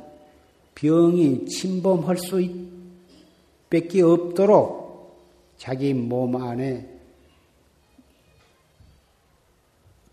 병이 0.75 1.47
침범할 1.47 2.17
수 2.17 2.41
밖에 3.71 4.03
없도록 4.03 5.53
자기 5.59 5.95
몸 5.95 6.37
안에 6.37 6.89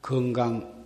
건강 0.01 0.79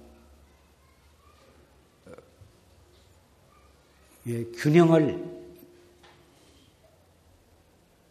예, 4.25 4.45
균형을 4.45 5.21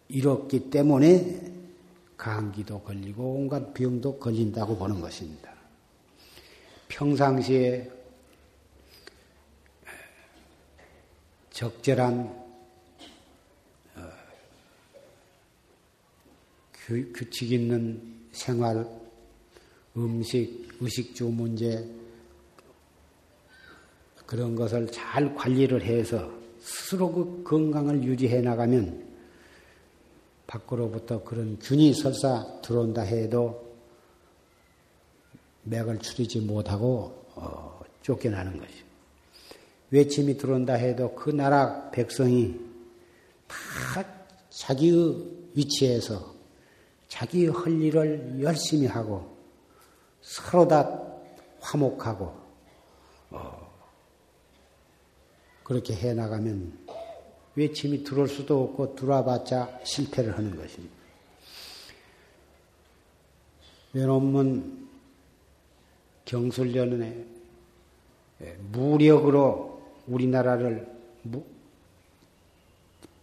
잃었기 0.09 0.71
때문에 0.71 1.52
감기도 2.23 2.81
걸리고 2.81 3.35
온갖 3.35 3.75
병도 3.75 4.21
걸린다고 4.21 4.77
보는 4.79 5.01
것입니다. 5.01 5.53
평상시에 6.87 7.91
적절한 11.51 12.21
어, 13.97 14.09
규칙 17.13 17.51
있는 17.51 18.01
생활, 18.31 18.87
음식, 19.97 20.69
의식주 20.79 21.25
문제, 21.25 21.85
그런 24.27 24.55
것을 24.55 24.87
잘 24.93 25.35
관리를 25.35 25.83
해서 25.83 26.33
스스로 26.61 27.11
그 27.11 27.43
건강을 27.43 28.05
유지해 28.05 28.41
나가면 28.41 29.12
밖으로부터 30.53 31.25
그런 31.25 31.59
균이 31.59 31.95
설사 31.95 32.61
들어온다 32.61 33.01
해도 33.01 33.73
맥을 35.63 35.99
추리지 35.99 36.41
못하고 36.41 37.25
어, 37.35 37.81
쫓겨나는 38.03 38.59
것이죠. 38.59 38.85
외침이 39.91 40.37
들어온다 40.37 40.75
해도 40.75 41.15
그 41.15 41.31
나라 41.31 41.91
백성이 41.91 42.61
다 43.47 44.05
자기의 44.51 45.51
위치에서 45.55 46.35
자기의 47.09 47.49
할 47.49 47.81
일을 47.81 48.43
열심히 48.43 48.87
하고 48.87 49.35
서로 50.21 50.69
다 50.69 51.01
화목하고 51.61 52.35
어, 53.31 53.73
그렇게 55.65 55.95
해 55.95 56.13
나가면 56.13 57.02
외침이 57.55 58.03
들어올 58.03 58.29
수도 58.29 58.63
없고 58.65 58.95
들어와봤자 58.97 59.81
실패를 59.85 60.37
하는 60.37 60.57
것입니다. 60.57 60.95
외놈은 63.93 64.89
경술련에 66.25 67.27
무력으로 68.71 69.83
우리나라를 70.07 70.91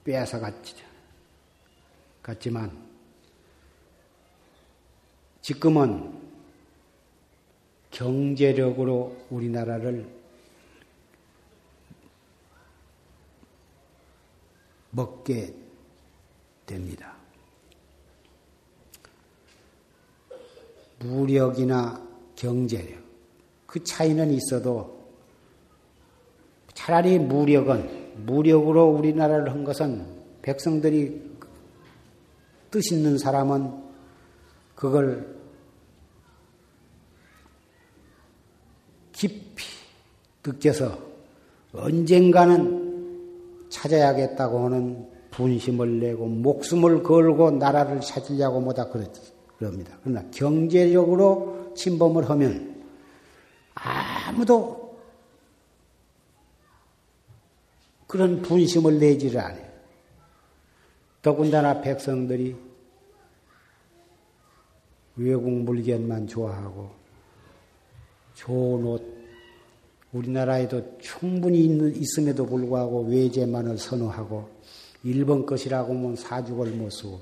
빼앗아 0.04 0.40
갔지만 2.22 2.90
지금은 5.42 6.20
경제력으로 7.90 9.26
우리나라를 9.32 10.19
먹게 14.92 15.54
됩니다. 16.66 17.16
무력이나 21.00 22.02
경제력, 22.36 23.00
그 23.66 23.84
차이는 23.84 24.32
있어도 24.32 25.00
차라리 26.74 27.20
무력은, 27.20 28.26
무력으로 28.26 28.86
우리나라를 28.88 29.52
한 29.52 29.64
것은 29.64 30.06
백성들이 30.42 31.30
뜻 32.72 32.92
있는 32.92 33.18
사람은 33.18 33.90
그걸 34.76 35.36
깊이 39.12 39.66
느껴서 40.46 40.98
언젠가는 41.74 42.89
찾아야겠다고 43.70 44.66
하는 44.66 45.10
분심을 45.32 46.00
내고 46.00 46.28
목숨을 46.28 47.04
걸고 47.04 47.52
나라를 47.52 48.02
찾으려고 48.02 48.60
뭐다 48.62 48.90
그럽니다. 48.90 49.98
그러나 50.04 50.24
경제적으로 50.32 51.74
침범을 51.76 52.30
하면 52.30 52.84
아무도 53.76 55.00
그런 58.08 58.42
분심을 58.42 59.00
내지를 59.00 59.40
않아요. 59.40 59.70
더군다나 61.22 61.82
백성들이 61.82 62.56
외국 65.18 65.52
물건만 65.52 66.28
좋아하고 66.28 66.90
좋은 68.34 68.86
옷, 68.86 69.19
우리나라에도 70.14 70.98
충분히 71.00 71.66
있음에도 71.96 72.46
불구하고 72.46 73.04
외제만을 73.04 73.78
선호하고 73.78 74.50
일본 75.04 75.46
것이라고 75.46 75.94
하면 75.94 76.16
사죽을 76.16 76.72
못 76.72 76.90
쓰고 76.90 77.20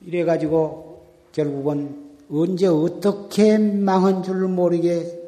이래가지고 0.00 1.06
결국은 1.32 2.08
언제 2.30 2.66
어떻게 2.66 3.58
망한 3.58 4.22
줄 4.22 4.48
모르게 4.48 5.18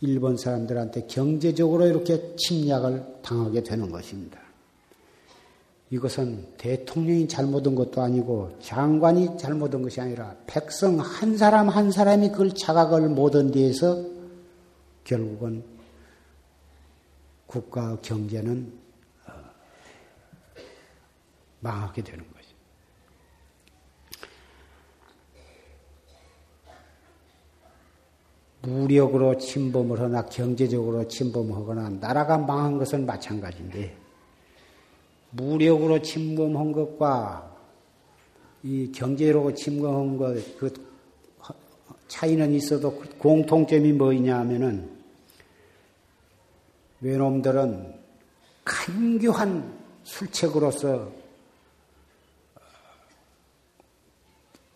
일본 0.00 0.36
사람들한테 0.36 1.06
경제적으로 1.08 1.86
이렇게 1.86 2.36
침략을 2.36 3.04
당하게 3.22 3.62
되는 3.62 3.90
것입니다. 3.90 4.38
이것은 5.90 6.46
대통령이 6.58 7.26
잘못한 7.28 7.74
것도 7.74 8.02
아니고 8.02 8.52
장관이 8.60 9.38
잘못한 9.38 9.82
것이 9.82 10.00
아니라 10.00 10.36
백성 10.46 11.00
한 11.00 11.36
사람 11.36 11.68
한 11.68 11.90
사람이 11.90 12.30
그걸 12.30 12.54
자각을 12.54 13.08
못한 13.08 13.50
데에서 13.50 14.17
결국은 15.08 15.64
국가 17.46 17.96
경제는 18.02 18.70
어, 19.26 19.32
망하게 21.60 22.04
되는 22.04 22.22
거죠. 22.30 22.48
무력으로 28.60 29.38
침범을 29.38 29.98
하나 29.98 30.26
경제적으로 30.26 31.08
침범하거나 31.08 31.88
나라가 32.00 32.36
망한 32.36 32.76
것은 32.76 33.06
마찬가지인데 33.06 33.96
무력으로 35.30 36.02
침범한 36.02 36.72
것과 36.72 37.56
이 38.62 38.92
경제로 38.92 39.54
침범한 39.54 40.18
것, 40.18 40.58
그 40.58 40.70
차이는 42.08 42.52
있어도 42.52 42.98
그 42.98 43.16
공통점이 43.16 43.92
뭐냐 43.92 44.40
하면은 44.40 44.97
외놈들은 47.00 47.94
간교한 48.64 49.78
술책으로서 50.04 51.12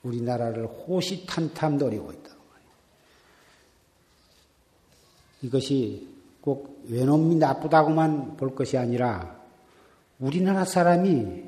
우리나라를 0.02 0.66
호시탐탐 0.66 1.78
노리고 1.78 2.12
있다. 2.12 2.30
이것이 5.42 6.08
꼭 6.40 6.85
외놈이 6.88 7.37
나쁘다고만 7.37 8.37
볼 8.37 8.54
것이 8.54 8.76
아니라 8.76 9.40
우리나라 10.18 10.64
사람이 10.64 11.44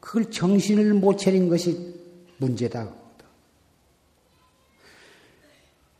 그걸 0.00 0.30
정신을 0.30 0.94
못 0.94 1.16
차린 1.16 1.48
것이 1.48 1.94
문제다. 2.38 2.92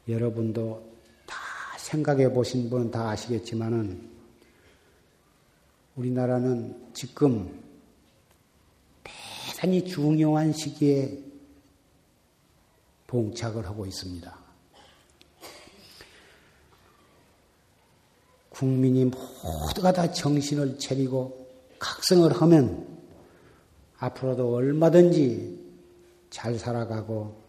여러분도 0.08 0.80
다 0.90 0.95
생각해 1.86 2.32
보신 2.32 2.68
분은 2.68 2.90
다 2.90 3.10
아시겠지만은 3.10 4.10
우리나라는 5.94 6.90
지금 6.92 7.62
대단히 9.04 9.84
중요한 9.84 10.52
시기에 10.52 11.22
봉착을 13.06 13.64
하고 13.66 13.86
있습니다. 13.86 14.36
국민이 18.48 19.04
모두가 19.04 19.92
다 19.92 20.10
정신을 20.10 20.80
차리고 20.80 21.46
각성을 21.78 22.32
하면 22.32 22.98
앞으로도 23.98 24.54
얼마든지 24.54 25.64
잘 26.30 26.58
살아가고 26.58 27.40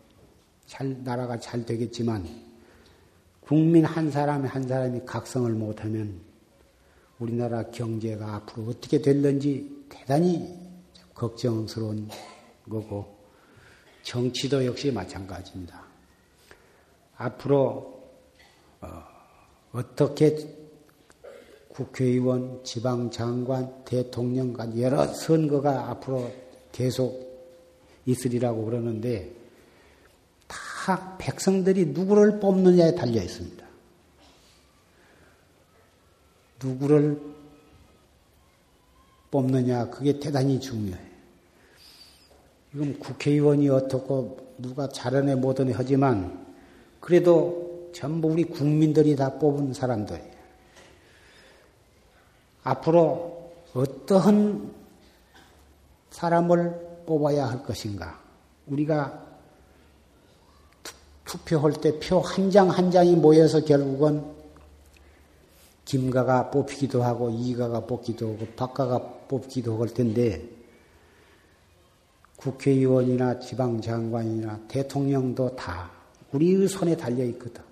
잘 0.68 1.04
나라가 1.04 1.40
잘 1.40 1.66
되겠지만 1.66 2.47
국민 3.48 3.86
한 3.86 4.12
사람이 4.12 4.46
한 4.46 4.68
사람이 4.68 5.06
각성을 5.06 5.50
못하면 5.54 6.20
우리나라 7.18 7.64
경제가 7.64 8.36
앞으로 8.36 8.68
어떻게 8.68 9.02
될는지 9.02 9.86
대단히 9.88 10.54
걱정스러운 11.14 12.10
거고 12.70 13.16
정치도 14.04 14.66
역시 14.66 14.92
마찬가지입니다. 14.92 15.82
앞으로 17.16 18.04
어, 18.82 19.96
떻게 19.96 20.36
국회의원, 21.70 22.62
지방장관, 22.66 23.86
대통령 23.86 24.52
간 24.52 24.78
여러 24.78 25.08
선거가 25.08 25.90
앞으로 25.92 26.30
계속 26.74 27.26
있으리라고 28.06 28.66
그러는데 28.66 29.37
다 30.88 31.18
백성들이 31.18 31.88
누구를 31.88 32.40
뽑느냐에 32.40 32.96
달려 32.96 33.22
있습니다. 33.22 33.66
누구를 36.64 37.22
뽑느냐 39.30 39.90
그게 39.90 40.18
대단히 40.18 40.62
중요해요. 40.62 41.08
지금 42.72 42.98
국회의원이 43.00 43.68
어떻고 43.68 44.56
누가 44.58 44.88
잘하네 44.88 45.36
못하네 45.36 45.74
하지만 45.76 46.48
그래도 47.02 47.92
전부 47.94 48.30
우리 48.30 48.46
국민들이 48.46 49.14
다 49.18 49.38
뽑은 49.38 49.74
사람들이에요. 49.74 50.38
앞으로 52.64 53.52
어떠한 53.74 54.74
사람을 56.12 57.04
뽑아야 57.06 57.46
할 57.50 57.64
것인가? 57.64 58.22
우리가 58.68 59.27
투표할 61.28 61.74
때 61.74 62.00
표 62.00 62.22
한 62.24 62.50
장 62.50 62.70
한 62.72 62.90
장이 62.90 63.16
모여서 63.16 63.60
결국은 63.64 64.24
김가가 65.86 66.50
뽑히기도 66.52 67.04
하고 67.04 67.30
이가가 67.30 67.82
뽑기도 67.86 68.34
하고 68.34 68.48
박가가 68.56 69.00
뽑기도 69.28 69.80
할 69.82 69.94
텐데 69.94 70.44
국회의원이나 72.38 73.40
지방장관이나 73.40 74.62
대통령도 74.68 75.56
다 75.56 75.90
우리의 76.32 76.68
손에 76.68 76.96
달려 76.96 77.24
있거든. 77.26 77.64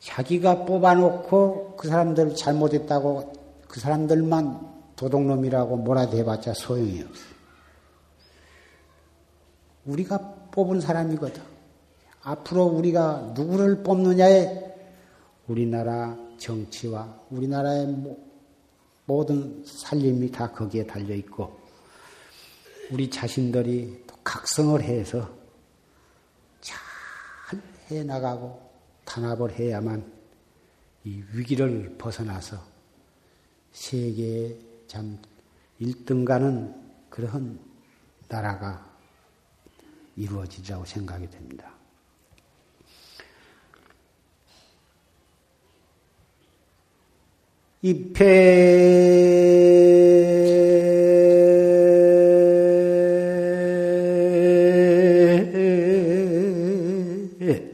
자기가 0.00 0.64
뽑아놓고 0.64 1.76
그 1.76 1.88
사람들 1.88 2.34
잘못했다고 2.34 3.32
그 3.68 3.80
사람들만 3.80 4.68
도둑놈이라고 4.96 5.76
뭐라 5.76 6.10
대봤자 6.10 6.54
소용이 6.54 7.02
없어. 7.02 7.22
우리가 9.86 10.18
뽑은 10.50 10.80
사람이거든. 10.80 11.42
앞으로 12.22 12.64
우리가 12.64 13.32
누구를 13.34 13.82
뽑느냐에 13.82 14.70
우리나라 15.46 16.16
정치와 16.38 17.26
우리나라의 17.30 18.16
모든 19.06 19.64
살림이 19.64 20.30
다 20.30 20.52
거기에 20.52 20.86
달려 20.86 21.14
있고 21.14 21.58
우리 22.92 23.10
자신들이 23.10 24.04
또 24.06 24.16
각성을 24.22 24.80
해서 24.82 25.30
잘 26.60 26.78
해나가고 27.90 28.70
단합을 29.04 29.58
해야만 29.58 30.12
이 31.04 31.22
위기를 31.32 31.96
벗어나서 31.98 32.58
세계에 33.72 34.56
참 34.86 35.18
1등 35.80 36.24
가는 36.24 36.74
그러한 37.08 37.58
나라가 38.28 38.88
이루어지리라고 40.16 40.84
생각이 40.84 41.30
됩니다. 41.30 41.79
입회 47.82 48.10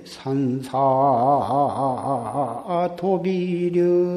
산사 0.04 0.78
도비려 2.96 4.15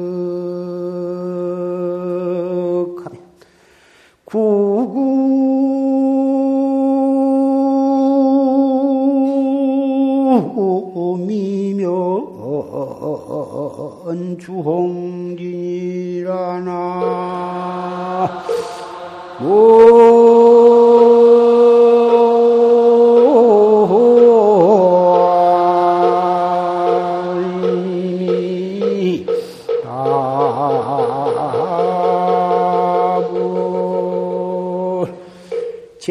주홍진이라나. 14.38 15.60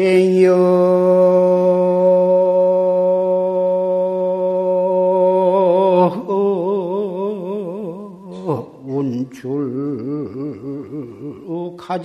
산 0.00 1.59
사 11.90 11.98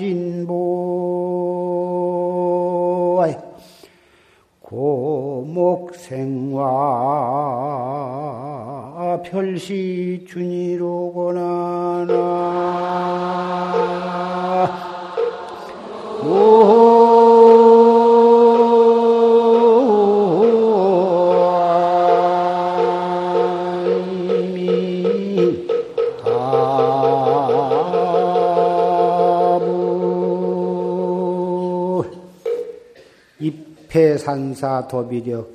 도비력 34.87 35.53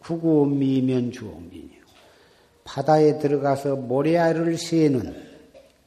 구구미면 0.00 1.12
주홍민이요. 1.12 1.78
바다에 2.64 3.18
들어가서 3.18 3.76
모래알을 3.76 4.56
새는 4.58 5.28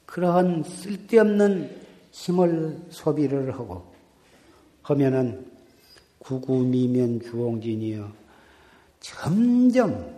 그러한 0.06 0.64
쓸데없는 0.64 1.82
힘을 2.10 2.78
소비를 2.90 3.54
하고 3.54 3.92
하면은 4.82 5.50
구구미면 6.18 7.20
주홍진이여 7.22 8.12
점점 9.00 10.14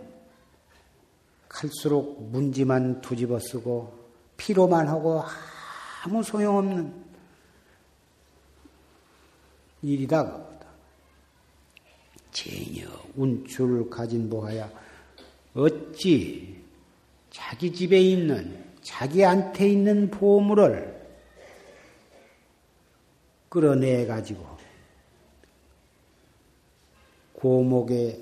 갈수록 1.47 2.21
문지만 2.31 3.01
두집어 3.01 3.39
쓰고 3.39 3.93
피로만 4.37 4.87
하고 4.87 5.23
아무 6.03 6.21
소용없는 6.21 6.93
일이다. 9.81 10.44
전혀 12.35 12.85
운출을 13.15 13.89
가진 13.89 14.29
보아야 14.29 14.69
어찌 15.53 16.61
자기 17.29 17.71
집에 17.71 17.97
있는 17.97 18.65
자기한테 18.81 19.69
있는 19.69 20.11
보물을 20.11 20.93
끌어내 23.47 24.05
가지고 24.05 24.45
고목에 27.33 28.19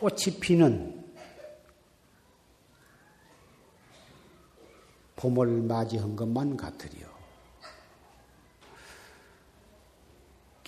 꽃이 0.00 0.40
피는 0.40 1.04
봄을 5.14 5.46
맞이한 5.62 6.16
것만 6.16 6.56
같으리요. 6.56 7.09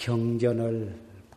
경전을 0.02 0.92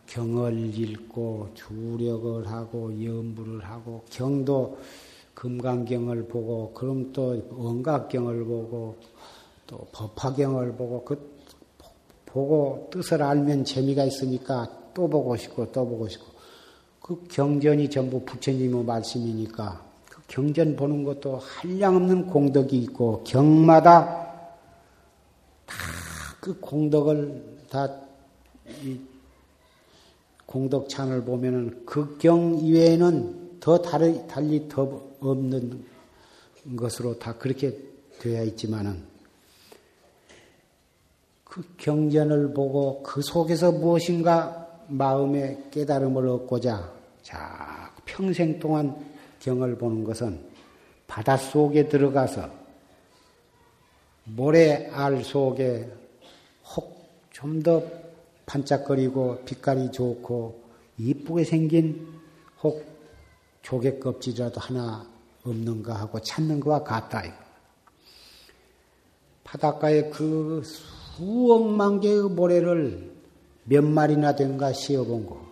경을 0.07 0.75
읽고 0.75 1.49
주력을 1.53 2.47
하고 2.47 2.91
염불을 2.91 3.63
하고 3.63 4.03
경도 4.09 4.79
금강경을 5.35 6.27
보고 6.27 6.73
그럼 6.73 7.13
또 7.13 7.47
원각경을 7.51 8.43
보고 8.45 8.95
또 9.67 9.87
법화경을 9.91 10.73
보고 10.73 11.03
그 11.05 11.35
보고 12.25 12.87
뜻을 12.91 13.21
알면 13.21 13.65
재미가 13.65 14.03
있으니까 14.05 14.67
또 14.95 15.07
보고 15.07 15.37
싶고 15.37 15.71
또 15.71 15.87
보고 15.87 16.07
싶고. 16.07 16.25
그 16.99 17.23
경전이 17.29 17.87
전부 17.91 18.25
부처님의 18.25 18.83
말씀이니까 18.83 19.85
그 20.09 20.21
경전 20.27 20.75
보는 20.75 21.03
것도 21.03 21.37
한량없는 21.37 22.27
공덕이 22.27 22.75
있고 22.79 23.23
경마다 23.23 24.25
다 25.67 26.05
그 26.45 26.59
공덕을 26.59 27.43
다이 27.71 28.04
공덕찬을 30.45 31.23
보면은 31.23 31.85
극경 31.85 32.59
이외에는 32.59 33.59
더 33.59 33.81
다르, 33.81 34.25
달리 34.27 34.67
더 34.69 35.01
없는 35.19 35.85
것으로 36.75 37.17
다 37.17 37.33
그렇게 37.37 37.77
되어 38.19 38.43
있지만은 38.43 39.03
그 41.43 41.63
경전을 41.77 42.53
보고 42.53 43.01
그 43.01 43.21
속에서 43.21 43.71
무엇인가 43.71 44.83
마음의 44.87 45.69
깨달음을 45.71 46.27
얻고자 46.27 46.93
자 47.21 47.91
평생 48.05 48.59
동안 48.59 48.95
경을 49.39 49.77
보는 49.77 50.03
것은 50.03 50.39
바닷속에 51.07 51.87
들어가서 51.87 52.49
모래 54.25 54.89
알 54.91 55.23
속에 55.23 55.89
혹 56.75 56.95
좀더 57.31 58.04
반짝거리고 58.45 59.43
빛깔이 59.45 59.91
좋고 59.91 60.63
이쁘게 60.97 61.43
생긴 61.43 62.07
혹 62.61 62.83
조개 63.61 63.99
껍질이라도 63.99 64.59
하나 64.59 65.05
없는가 65.43 65.95
하고 65.95 66.19
찾는 66.19 66.59
것과 66.59 66.83
같다. 66.83 67.23
바닷가에 69.43 70.09
그 70.09 70.61
수억만 70.63 71.99
개의 71.99 72.23
모래를 72.23 73.11
몇 73.63 73.83
마리나 73.83 74.35
된가 74.35 74.73
씌어본 74.73 75.25
거. 75.25 75.45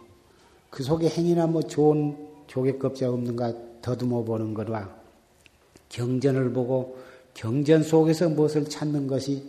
그 0.69 0.83
속에 0.83 1.09
행이나 1.09 1.47
뭐 1.47 1.61
좋은 1.61 2.17
조개 2.47 2.77
껍질 2.77 3.07
없는가 3.07 3.53
더듬어 3.81 4.23
보는 4.23 4.53
거와 4.53 4.89
경전을 5.89 6.53
보고 6.53 6.97
경전 7.33 7.83
속에서 7.83 8.29
무엇을 8.29 8.65
찾는 8.65 9.07
것이 9.07 9.43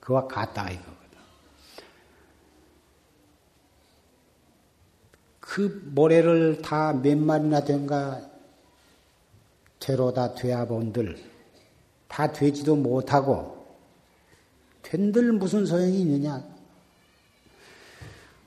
그와 0.00 0.26
같다 0.26 0.70
이거. 0.70 0.93
그 5.46 5.82
모래를 5.92 6.62
다 6.62 6.94
몇 6.94 7.18
마리나 7.18 7.62
된가 7.62 8.18
되로다 9.78 10.34
되어본들 10.34 11.18
다 12.08 12.32
되지도 12.32 12.76
못하고 12.76 13.66
된들 14.80 15.32
무슨 15.32 15.66
소용이 15.66 16.00
있느냐? 16.00 16.42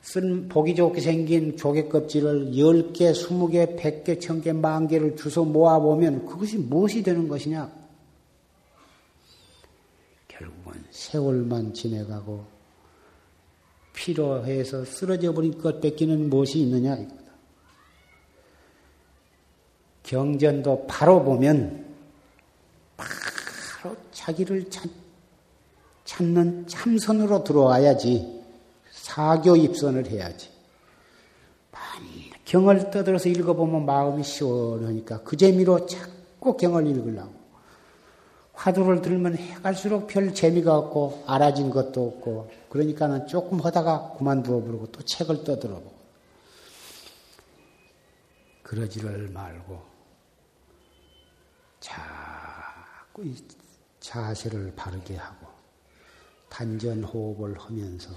쓴 0.02 0.50
보기 0.50 0.74
좋게 0.74 1.02
생긴 1.02 1.56
조개 1.56 1.88
껍질을 1.88 2.54
10개, 2.54 3.12
20개, 3.12 3.78
100개, 3.78 4.20
1000개, 4.20 4.56
만 4.56 4.88
개를 4.88 5.16
주워 5.16 5.45
모아보면 5.45 6.26
그것이 6.26 6.58
무엇이 6.58 7.04
되는 7.04 7.28
것이냐? 7.28 7.72
결국은 10.28 10.84
세월만 10.89 11.76
지내가고 11.76 12.57
필요해서 13.98 14.86
쓰러져 14.86 15.34
버린 15.34 15.58
것 15.58 15.82
뺏기는 15.82 16.30
무엇이 16.30 16.60
있느냐 16.60 16.95
이거다. 16.95 17.18
경전도 20.04 20.86
바로 20.88 21.24
보면 21.24 21.86
바로 22.95 23.98
자기를 24.12 24.70
찾, 24.70 24.88
찾는 26.06 26.68
참선으로 26.68 27.43
들어와야지 27.43 28.43
사교 28.91 29.56
입선을 29.56 30.08
해야지. 30.08 30.50
경을 32.45 32.91
떠들어서 32.91 33.28
읽어보면 33.28 33.86
마음이 33.86 34.24
시원하니까 34.24 35.22
그 35.24 35.36
재미로 35.36 35.86
자꾸 35.86 36.56
경을 36.56 36.88
읽으려고. 36.88 37.37
화두를 38.58 39.03
들면 39.03 39.38
해갈수록 39.38 40.08
별 40.08 40.34
재미가 40.34 40.76
없고 40.76 41.26
알아진 41.28 41.70
것도 41.70 42.08
없고 42.08 42.51
그러니까는 42.70 43.28
조금 43.28 43.60
하다가 43.60 44.16
그만두어 44.18 44.62
버리고 44.62 44.91
또 44.91 45.01
책을 45.03 45.43
떠들어 45.43 45.76
보고 45.76 45.95
그러지를 48.64 49.30
말고 49.30 49.82
자꾸 51.80 53.24
이 53.24 53.36
자세를 53.99 54.74
바르게 54.76 55.16
하고 55.16 55.47
단전 56.49 57.03
호흡을 57.03 57.60
하면서 57.60 58.10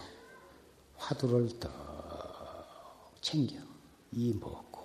화두를 0.97 1.51
떡 1.61 1.71
챙겨. 3.21 3.57
이먹고 4.13 4.81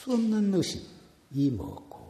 수 0.00 0.12
없는 0.14 0.54
의심, 0.54 0.80
이 1.32 1.50
먹고. 1.50 2.00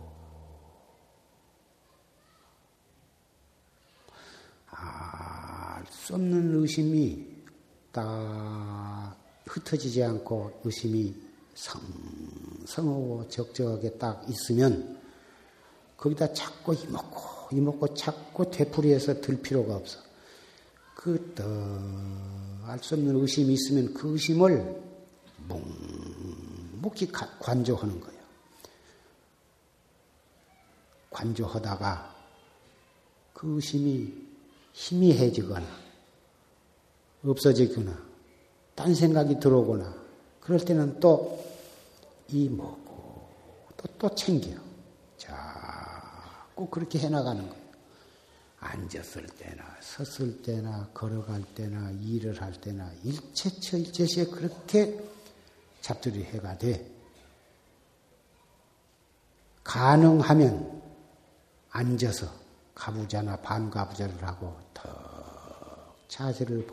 알 4.69 5.85
수 5.91 6.15
없는 6.15 6.55
의심이 6.55 7.27
딱 7.91 9.17
흩어지지 9.45 10.05
않고 10.05 10.61
의심이 10.63 11.13
성성하고 11.57 13.29
적적하게 13.29 13.99
딱 13.99 14.25
있으면 14.31 15.01
거기다 15.97 16.33
자꾸 16.33 16.73
이먹고 16.73 17.57
이먹고 17.57 17.95
자꾸 17.95 18.49
되풀이해서 18.49 19.21
들 19.21 19.43
필요가 19.43 19.75
없어. 19.75 19.99
그알 20.95 22.79
수 22.83 22.95
없는 22.95 23.17
의심이 23.17 23.53
있으면 23.55 23.93
그 23.95 24.13
의심을 24.13 24.81
묵 25.49 25.61
묵히 26.81 27.11
관조하는 27.13 28.01
거예요. 28.01 28.21
관조하다가 31.11 32.15
그 33.35 33.57
의심이 33.57 34.13
희미해지거나 34.73 35.67
없어지거나 37.25 37.99
딴 38.75 38.95
생각이 38.95 39.41
들어오거나 39.41 39.95
그럴 40.41 40.61
때는 40.65 41.01
또 41.01 41.41
이 42.33 42.49
먹고 42.49 43.29
또 43.77 43.89
또 43.99 44.15
챙겨. 44.15 44.51
자꾸 45.19 46.69
그렇게 46.69 46.99
해나가는 46.99 47.41
거예요. 47.47 47.61
앉았을 48.61 49.27
때나 49.27 49.65
섰을 49.81 50.43
때나 50.43 50.89
걸어갈 50.93 51.43
때나 51.55 51.91
일을 52.03 52.41
할 52.41 52.53
때나 52.61 52.91
일체처 53.05 53.79
일체시에 53.79 54.27
그렇게 54.27 55.03
잡들이 55.81 56.25
해가 56.25 56.59
돼. 56.59 56.87
가능하면 59.65 60.83
앉아서 61.71 62.27
가부자나 62.75 63.37
반가부자를 63.37 64.23
하고 64.27 64.57
더 64.75 65.95
자세를 66.09 66.67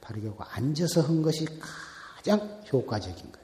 바르게 0.00 0.28
하고 0.28 0.44
앉아서 0.44 1.02
한 1.02 1.22
것이 1.22 1.46
가장 2.16 2.62
효과적인 2.72 3.32
거예요. 3.32 3.40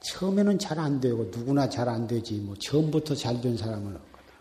처음에는 0.00 0.58
잘 0.58 0.78
안 0.78 1.00
되고 1.00 1.24
누구나 1.24 1.68
잘 1.68 1.88
안 1.88 2.06
되지 2.06 2.38
뭐 2.38 2.54
처음부터 2.60 3.14
잘 3.14 3.40
된 3.40 3.56
사람은 3.56 3.96
없거든. 3.96 4.34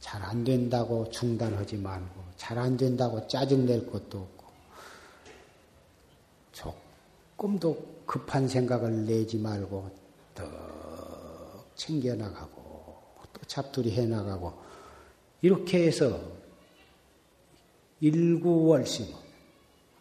잘 0.00 0.22
안 0.22 0.44
된다고 0.44 1.10
중단하지 1.10 1.76
말고 1.76 2.24
잘 2.36 2.58
안 2.58 2.76
된다고 2.76 3.26
짜증 3.26 3.66
낼 3.66 3.90
것도 3.90 4.18
없고 4.18 4.44
조금도 7.36 7.76
급한 8.06 8.46
생각을 8.48 9.06
내지 9.06 9.38
말고 9.38 9.90
더 10.34 10.44
챙겨나가고 11.74 12.96
또 13.32 13.40
잡두리 13.46 13.90
해나가고 13.90 14.52
이렇게 15.42 15.86
해서 15.86 16.20
일구월심 18.00 19.06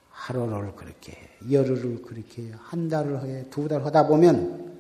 하루를 0.09 0.75
그렇게 0.75 1.17
열흘을 1.51 2.03
그렇게 2.03 2.51
한 2.57 2.87
달을 2.87 3.23
해 3.23 3.49
두 3.49 3.67
달 3.67 3.83
하다 3.83 4.07
보면 4.07 4.79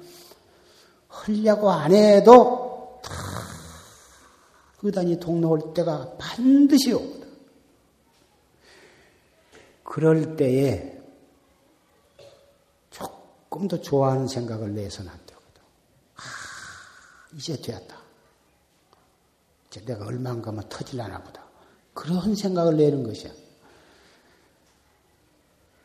하려고 1.07 1.71
안 1.71 1.91
해도 1.93 3.01
다 3.03 3.11
의단이 4.83 5.19
동로올 5.19 5.73
때가 5.73 6.15
반드시 6.17 6.91
오거든. 6.93 7.23
그럴 9.83 10.35
때에 10.35 10.92
조금 13.53 13.67
더 13.67 13.79
좋아하는 13.79 14.27
생각을 14.27 14.73
내서는 14.73 15.11
안 15.11 15.25
되거든. 15.27 15.61
아, 16.15 16.21
이제 17.35 17.55
되었다. 17.55 17.95
이제 19.67 19.85
내가 19.85 20.07
얼마나 20.07 20.41
가면 20.41 20.67
터질라나 20.69 21.21
보다. 21.21 21.45
그런 21.93 22.33
생각을 22.33 22.75
내는 22.75 23.03
것이야. 23.03 23.31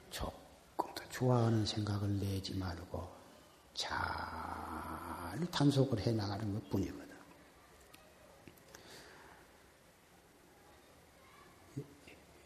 조금 0.08 0.94
더 0.94 1.04
좋아하는 1.10 1.66
생각을 1.66 2.18
내지 2.18 2.54
말고 2.54 3.06
잘 3.74 3.90
단속을 5.50 6.00
해 6.00 6.12
나가는 6.12 6.50
것 6.54 6.70
뿐이거든. 6.70 7.06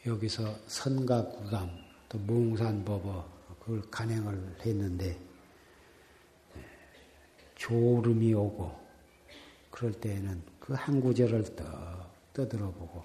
여기서 0.04 0.52
선가구감 0.66 1.70
또 2.08 2.18
몽산법어 2.18 3.41
그걸 3.62 3.80
간행을 3.90 4.56
했는데 4.66 5.16
졸음이 7.54 8.34
오고 8.34 8.72
그럴 9.70 9.92
때에는 9.92 10.42
그 10.58 10.74
한 10.74 11.00
구절을 11.00 11.54
떠 11.54 12.10
떠들어보고 12.34 13.04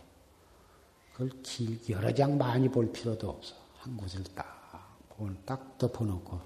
그걸 1.14 1.30
길 1.44 1.80
여러 1.90 2.12
장 2.14 2.38
많이 2.38 2.70
볼 2.70 2.92
필요도 2.92 3.30
없어. 3.30 3.56
한 3.78 3.96
구절 3.98 4.24
딱 4.36 4.98
보면 5.10 5.38
딱 5.46 5.78
덮어놓고 5.78 6.42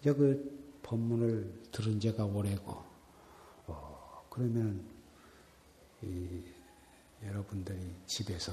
이제 0.00 0.12
그 0.12 0.78
법문을 0.82 1.68
들은 1.72 1.98
지가 1.98 2.24
오래고 2.26 2.84
어, 3.66 4.26
그러면 4.28 4.84
이, 6.02 6.42
여러분들이 7.24 7.78
집에서 8.04 8.52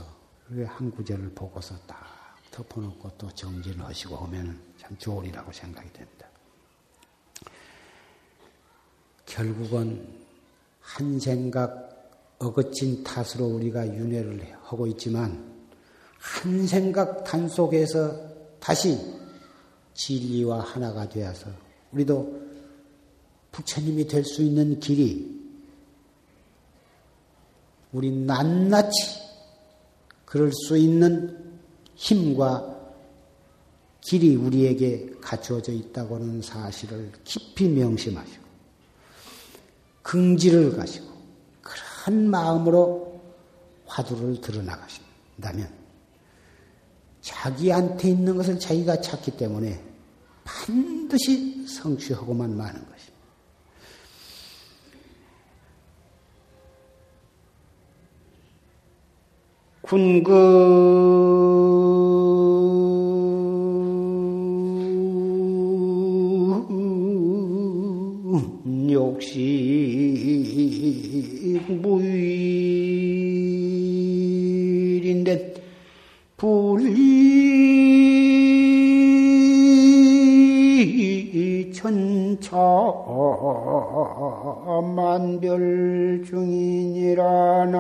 한 0.68 0.90
구절을 0.90 1.32
보고서 1.32 1.78
딱 1.86 2.23
덮어놓고 2.54 3.12
또 3.18 3.30
정진하시고 3.34 4.16
하면 4.16 4.60
참 4.78 4.96
좋으리라고 4.98 5.52
생각이 5.52 5.92
됩니다. 5.92 6.28
결국은 9.26 10.08
한 10.80 11.20
생각 11.20 11.90
어거친 12.38 13.04
탓으로 13.04 13.46
우리가 13.46 13.88
윤회를 13.88 14.56
하고 14.62 14.86
있지만 14.88 15.52
한 16.20 16.68
생각 16.68 17.24
단 17.24 17.50
속에서 17.50 18.14
다시 18.60 18.98
진리와 19.96 20.60
하나가 20.62 21.10
되어서 21.10 21.50
우리도 21.92 22.44
부처님이 23.52 24.08
될 24.08 24.24
수 24.24 24.42
있는 24.42 24.80
길이 24.80 25.42
우리 27.92 28.12
낱낱이 28.12 29.22
그럴 30.26 30.52
수 30.52 30.78
있는 30.78 31.43
힘과 31.96 32.74
길이 34.02 34.36
우리에게 34.36 35.12
갖추어져 35.22 35.72
있다고는 35.72 36.42
사실을 36.42 37.12
깊이 37.24 37.70
명심하시고 37.70 38.44
긍지를 40.02 40.76
가시고 40.76 41.08
그러한 41.62 42.30
마음으로 42.30 43.22
화두를 43.86 44.42
드러나가신다면 44.42 45.72
자기한테 47.22 48.10
있는 48.10 48.36
것을 48.36 48.60
자기가 48.60 49.00
찾기 49.00 49.38
때문에 49.38 49.82
반드시 50.44 51.66
성취하고만 51.66 52.58
마는 52.58 52.74
것입니다. 52.74 53.14
군그 59.84 61.63
천차 82.44 82.58
만별 84.96 86.24
중이니라나 86.26 87.80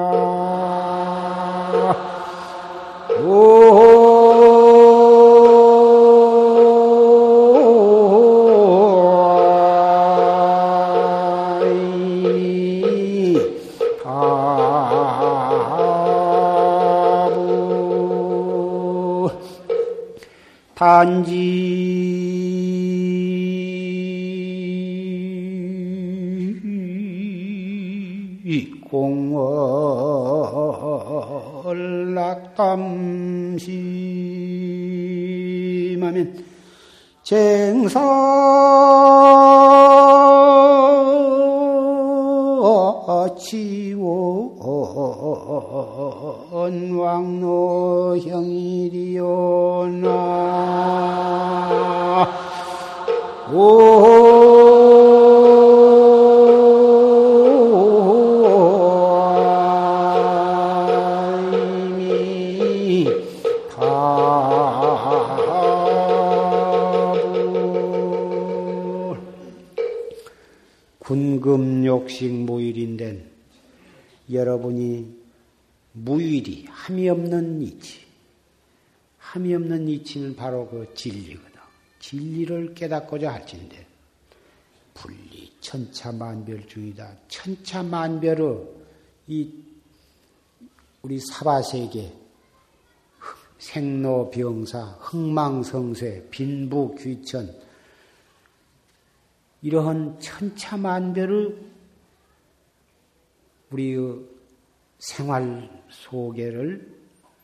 그 80.70 80.94
진리거든. 80.94 81.54
진리를 82.00 82.74
깨닫고자 82.74 83.34
할진데 83.34 83.88
분리 84.94 85.52
천차만별 85.62 86.68
중이다. 86.68 87.16
천차만별의 87.28 88.68
이 89.28 89.64
우리 91.02 91.20
사바세계 91.20 92.14
생로병사, 93.58 94.82
흥망성쇠, 95.00 96.28
빈부귀천 96.30 97.56
이러한 99.62 100.20
천차만별의 100.20 101.56
우리의 103.72 104.20
생활 105.00 105.84
속에를 105.90 106.94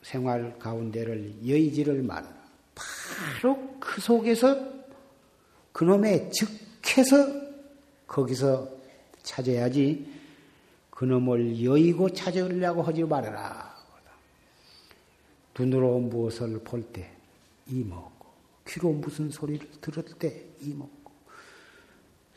생활 0.02 0.60
가운데를 0.60 1.36
여의지를 1.48 2.04
말하라. 2.04 2.39
바로 2.80 3.78
그 3.80 4.02
속에서 4.02 4.58
그놈의 5.72 6.32
즉해서 6.32 7.16
거기서 8.08 8.70
찾아야지 9.24 10.12
그놈을 10.90 11.64
여의고 11.64 12.10
찾으려고 12.12 12.82
하지 12.82 13.04
말아라. 13.04 13.70
눈으로 15.58 16.00
무엇을 16.00 16.60
볼 16.64 16.84
때 16.94 17.12
이먹고 17.68 18.26
귀로 18.68 18.92
무슨 18.94 19.30
소리를 19.30 19.70
들을 19.82 20.04
때 20.18 20.46
이먹고 20.62 21.00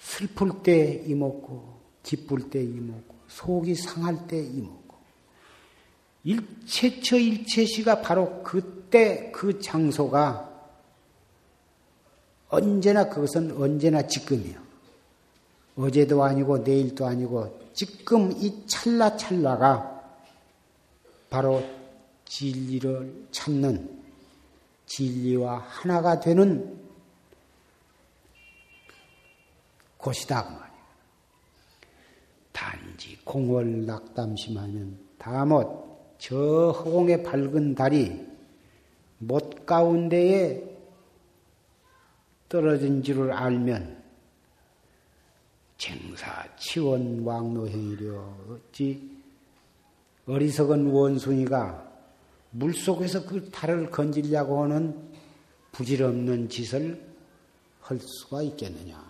슬플 0.03 0.63
때 0.63 1.03
이먹고, 1.07 1.81
기쁠 2.03 2.51
때 2.51 2.63
이먹고, 2.63 3.15
속이 3.29 3.75
상할 3.77 4.27
때 4.27 4.39
이먹고. 4.39 4.82
일체처 6.25 7.17
일체시가 7.17 8.01
바로 8.01 8.43
그때 8.43 9.31
그 9.33 9.61
장소가 9.61 10.51
언제나 12.49 13.09
그것은 13.09 13.57
언제나 13.61 14.07
지금이요. 14.07 14.61
어제도 15.77 16.23
아니고 16.23 16.59
내일도 16.59 17.07
아니고 17.07 17.61
지금 17.73 18.31
이 18.33 18.67
찰나찰나가 18.67 19.91
바로 21.31 21.65
진리를 22.27 23.29
찾는 23.33 24.03
진리와 24.87 25.65
하나가 25.67 26.21
되는 26.21 26.79
곳이다 29.97 30.45
그 30.45 30.51
말이야. 30.51 30.73
단지 32.53 33.17
공을 33.25 33.87
낙담심하면 33.87 34.99
다못 35.19 35.92
저 36.23 36.71
허공에 36.71 37.25
밝은 37.25 37.75
달이 37.75 38.25
못 39.19 39.67
가운데에 39.67 40.63
떨어진 42.49 43.03
줄을 43.03 43.33
알면 43.33 44.01
쟁사 45.77 46.47
치원 46.57 47.25
왕노행이려 47.25 48.37
어찌 48.51 49.21
어리석은 50.29 50.93
원숭이가 50.93 51.91
물속에서 52.51 53.27
그 53.27 53.51
달을 53.51 53.91
건지려고 53.91 54.63
하는 54.63 55.13
부질없는 55.73 56.49
짓을 56.49 57.05
할 57.81 57.99
수가 57.99 58.43
있겠느냐. 58.43 59.05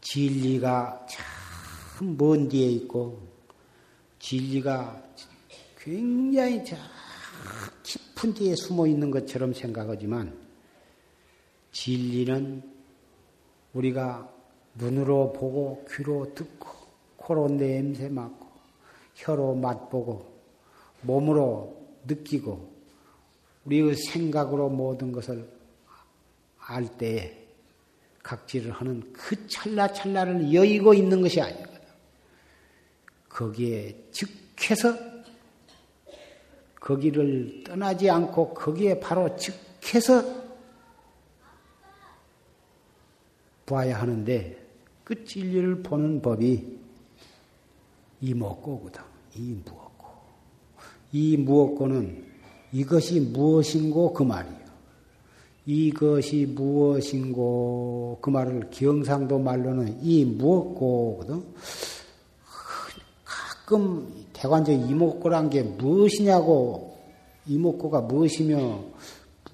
진리가 0.00 1.06
참 1.08 1.39
먼 2.04 2.48
뒤에 2.48 2.68
있고 2.70 3.20
진리가 4.18 5.02
굉장히 5.78 6.64
참 6.64 6.78
깊은 7.82 8.34
뒤에 8.34 8.54
숨어 8.54 8.86
있는 8.86 9.10
것처럼 9.10 9.52
생각하지만 9.52 10.36
진리는 11.72 12.62
우리가 13.72 14.30
눈으로 14.74 15.32
보고 15.32 15.84
귀로 15.90 16.34
듣고 16.34 16.68
코로 17.16 17.48
냄새 17.48 18.08
맡고 18.08 18.46
혀로 19.14 19.54
맛보고 19.54 20.30
몸으로 21.02 21.76
느끼고 22.06 22.70
우리의 23.64 23.94
생각으로 23.94 24.68
모든 24.68 25.12
것을 25.12 25.48
알 26.58 26.86
때에 26.96 27.36
각질을 28.22 28.70
하는 28.72 29.12
그 29.12 29.46
찰나찰나를 29.48 30.52
여의고 30.52 30.94
있는 30.94 31.20
것이 31.22 31.40
아니거든. 31.40 31.69
거기에 33.30 33.96
즉해서 34.10 34.94
거기를 36.78 37.62
떠나지 37.64 38.10
않고 38.10 38.52
거기에 38.54 39.00
바로 39.00 39.34
즉해서 39.36 40.22
봐야 43.64 44.00
하는데 44.00 44.60
그 45.04 45.24
진리를 45.24 45.82
보는 45.82 46.20
법이 46.20 46.78
이목고거든. 48.20 49.02
이 49.36 49.56
무엇고. 49.64 50.06
이 51.12 51.36
무엇고는 51.36 52.24
이것이 52.72 53.20
무엇인고 53.20 54.12
그 54.12 54.22
말이야. 54.22 54.60
이것이 55.66 56.46
무엇인고 56.46 58.18
그 58.20 58.30
말을 58.30 58.70
경상도 58.70 59.38
말로는 59.38 60.02
이 60.02 60.24
무엇고거든. 60.24 61.44
가끔 63.70 64.26
대관적 64.32 64.74
이목고란 64.74 65.48
게 65.48 65.62
무엇이냐고 65.62 66.96
이목고가 67.46 68.00
무엇이며 68.00 68.80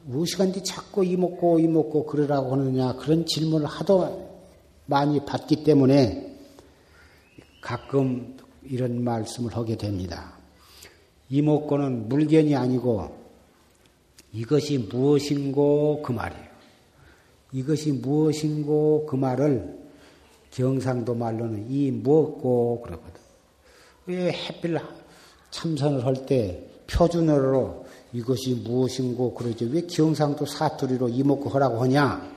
무엇이간디 0.05 0.65
자꾸 0.65 1.05
이목고 1.05 1.59
이목고 1.59 2.07
그러라고 2.07 2.53
하느냐 2.53 2.95
그런 2.95 3.27
질문을 3.27 3.67
하도 3.67 4.27
많이 4.87 5.23
받기 5.23 5.65
때문에 5.65 6.35
가끔 7.61 8.39
이런 8.63 9.05
말씀을 9.05 9.55
하게 9.55 9.77
됩니다. 9.77 10.33
이목고는 11.29 12.09
물견이 12.09 12.57
아니고 12.57 13.15
이것이 14.33 14.79
무엇인고 14.79 16.01
그 16.03 16.13
말이에요. 16.13 16.47
이것이 17.53 17.93
무엇인고 17.93 19.05
그 19.11 19.17
말을 19.17 19.79
경상도 20.53 21.15
말로는 21.15 21.71
이 21.71 21.91
무엇고 21.91 22.81
그러거든. 22.81 23.26
왜 24.07 24.33
햇빛 24.33 24.77
참선을 25.51 26.05
할 26.05 26.15
때 26.27 26.63
표준어로 26.87 27.87
이것이 28.13 28.55
무엇인고 28.55 29.35
그러지 29.35 29.65
왜 29.67 29.83
경상도 29.83 30.47
사투리로 30.47 31.09
이먹고 31.09 31.51
하라고 31.51 31.83
하냐? 31.83 32.37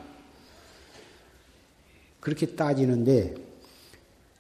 그렇게 2.20 2.48
따지는데 2.56 3.36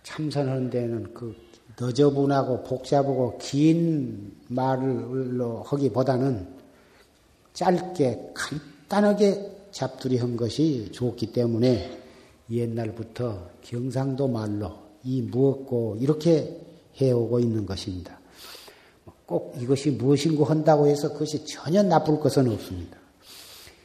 참선하는 0.03 0.69
데는 0.69 1.13
그 1.13 1.35
너저분하고 1.79 2.63
복잡하고 2.63 3.37
긴 3.37 4.33
말로 4.47 5.63
하기보다는 5.63 6.47
짧게 7.53 8.31
간단하게 8.33 9.57
잡두리한 9.71 10.35
것이 10.35 10.91
좋기 10.91 11.31
때문에 11.31 12.01
옛날부터 12.49 13.49
경상도 13.61 14.27
말로 14.27 14.73
이 15.03 15.21
무엇고 15.21 15.97
이렇게 15.99 16.68
해오고 16.99 17.39
있는 17.39 17.65
것입니다. 17.65 18.19
꼭 19.25 19.55
이것이 19.59 19.91
무엇인고 19.91 20.45
한다고 20.45 20.87
해서 20.87 21.13
그것이 21.13 21.45
전혀 21.45 21.83
나쁠 21.83 22.19
것은 22.19 22.51
없습니다. 22.51 22.97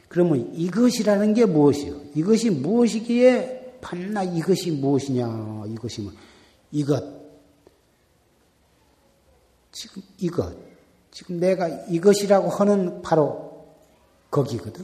그러면 0.07 0.53
이것이라는 0.55 1.33
게 1.33 1.45
무엇이요? 1.45 2.01
이것이 2.15 2.49
무엇이기에 2.49 3.79
판나 3.81 4.23
이것이 4.23 4.71
무엇이냐? 4.71 5.65
이것이 5.67 6.01
뭐 6.01 6.13
이것 6.71 7.03
지금 9.71 10.01
이것 10.17 10.55
지금 11.11 11.39
내가 11.39 11.67
이것이라고 11.87 12.49
하는 12.49 13.01
바로 13.01 13.67
거기거든. 14.29 14.83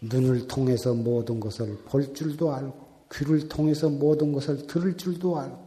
눈을 0.00 0.48
통해서 0.48 0.92
모든 0.92 1.38
것을 1.38 1.78
볼 1.84 2.12
줄도 2.12 2.52
알고, 2.52 2.83
귀를 3.16 3.48
통해서 3.48 3.88
모든 3.88 4.32
것을 4.32 4.66
들을 4.66 4.96
줄도 4.96 5.38
알고, 5.38 5.58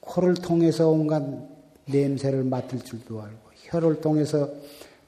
코를 0.00 0.34
통해서 0.34 0.88
온갖 0.88 1.22
냄새를 1.86 2.44
맡을 2.44 2.80
줄도 2.80 3.20
알고, 3.20 3.38
혀를 3.64 4.00
통해서 4.00 4.48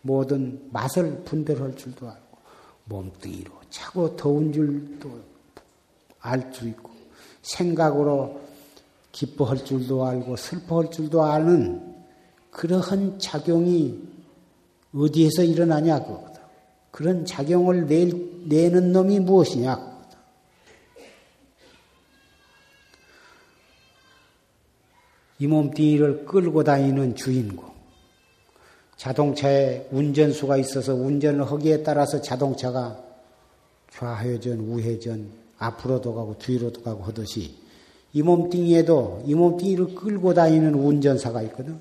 모든 0.02 0.68
맛을 0.72 1.22
분별할 1.24 1.76
줄도 1.76 2.08
알고, 2.08 2.38
몸뚱이로 2.86 3.50
차고 3.70 4.16
더운 4.16 4.52
줄도 4.52 5.10
알수 6.20 6.68
있고, 6.68 6.90
생각으로 7.42 8.40
기뻐할 9.12 9.64
줄도 9.64 10.04
알고, 10.04 10.36
슬퍼할 10.36 10.90
줄도 10.90 11.22
아는 11.22 11.94
그러한 12.50 13.18
작용이 13.18 14.00
어디에서 14.94 15.42
일어나냐, 15.42 16.04
그거다. 16.04 16.40
그런 16.90 17.26
작용을 17.26 17.86
내, 17.86 18.04
내는 18.44 18.92
놈이 18.92 19.18
무엇이냐, 19.20 19.93
이 25.44 25.46
몸뚱이를 25.46 26.24
끌고 26.24 26.64
다니는 26.64 27.16
주인공. 27.16 27.66
자동차에 28.96 29.88
운전수가 29.90 30.56
있어서 30.56 30.94
운전을 30.94 31.44
하기에 31.44 31.82
따라서 31.82 32.22
자동차가 32.22 32.98
좌회전, 33.90 34.60
우회전, 34.60 35.28
앞으로도 35.58 36.14
가고 36.14 36.38
뒤로도 36.38 36.82
가고 36.82 37.04
하듯이 37.04 37.56
이 38.14 38.22
몸뚱이에도 38.22 39.22
이 39.26 39.34
몸뚱이를 39.34 39.94
끌고 39.94 40.32
다니는 40.32 40.76
운전사가 40.76 41.42
있거든. 41.42 41.78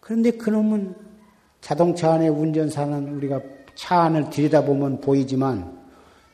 그런데 0.00 0.30
그놈은 0.30 0.94
자동차 1.60 2.14
안에 2.14 2.28
운전사는 2.28 3.16
우리가 3.16 3.42
차 3.74 4.00
안을 4.00 4.30
들여다보면 4.30 5.02
보이지만 5.02 5.78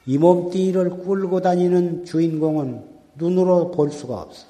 이 0.06 0.18
몸뚱이를 0.18 1.02
끌고 1.02 1.40
다니는 1.40 2.04
주인공은 2.04 2.84
눈으로 3.16 3.72
볼 3.72 3.90
수가 3.90 4.20
없어. 4.20 4.49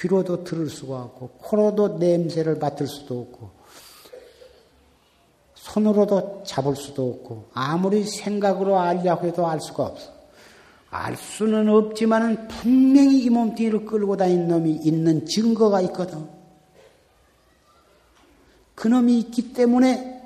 귀로도 0.00 0.44
들을 0.44 0.68
수가 0.68 1.02
없고, 1.02 1.28
코로도 1.38 1.98
냄새를 1.98 2.56
맡을 2.56 2.86
수도 2.86 3.20
없고, 3.20 3.60
손으로도 5.60 6.42
잡을 6.44 6.74
수도 6.74 7.08
없고 7.10 7.50
아무리 7.52 8.04
생각으로 8.04 8.78
알려고 8.78 9.26
해도 9.26 9.46
알 9.46 9.60
수가 9.60 9.86
없어. 9.86 10.10
알 10.88 11.16
수는 11.16 11.68
없지만은 11.68 12.48
분명히 12.48 13.22
이 13.22 13.30
몸뚱이를 13.30 13.84
끌고 13.84 14.16
다니는 14.16 14.48
놈이 14.48 14.80
있는 14.82 15.26
증거가 15.26 15.80
있거든. 15.82 16.26
그 18.74 18.88
놈이 18.88 19.18
있기 19.20 19.52
때문에 19.52 20.20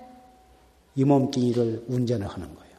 이 0.94 1.04
몸뚱이를 1.04 1.84
운전을 1.88 2.26
하는 2.26 2.54
거예요. 2.54 2.74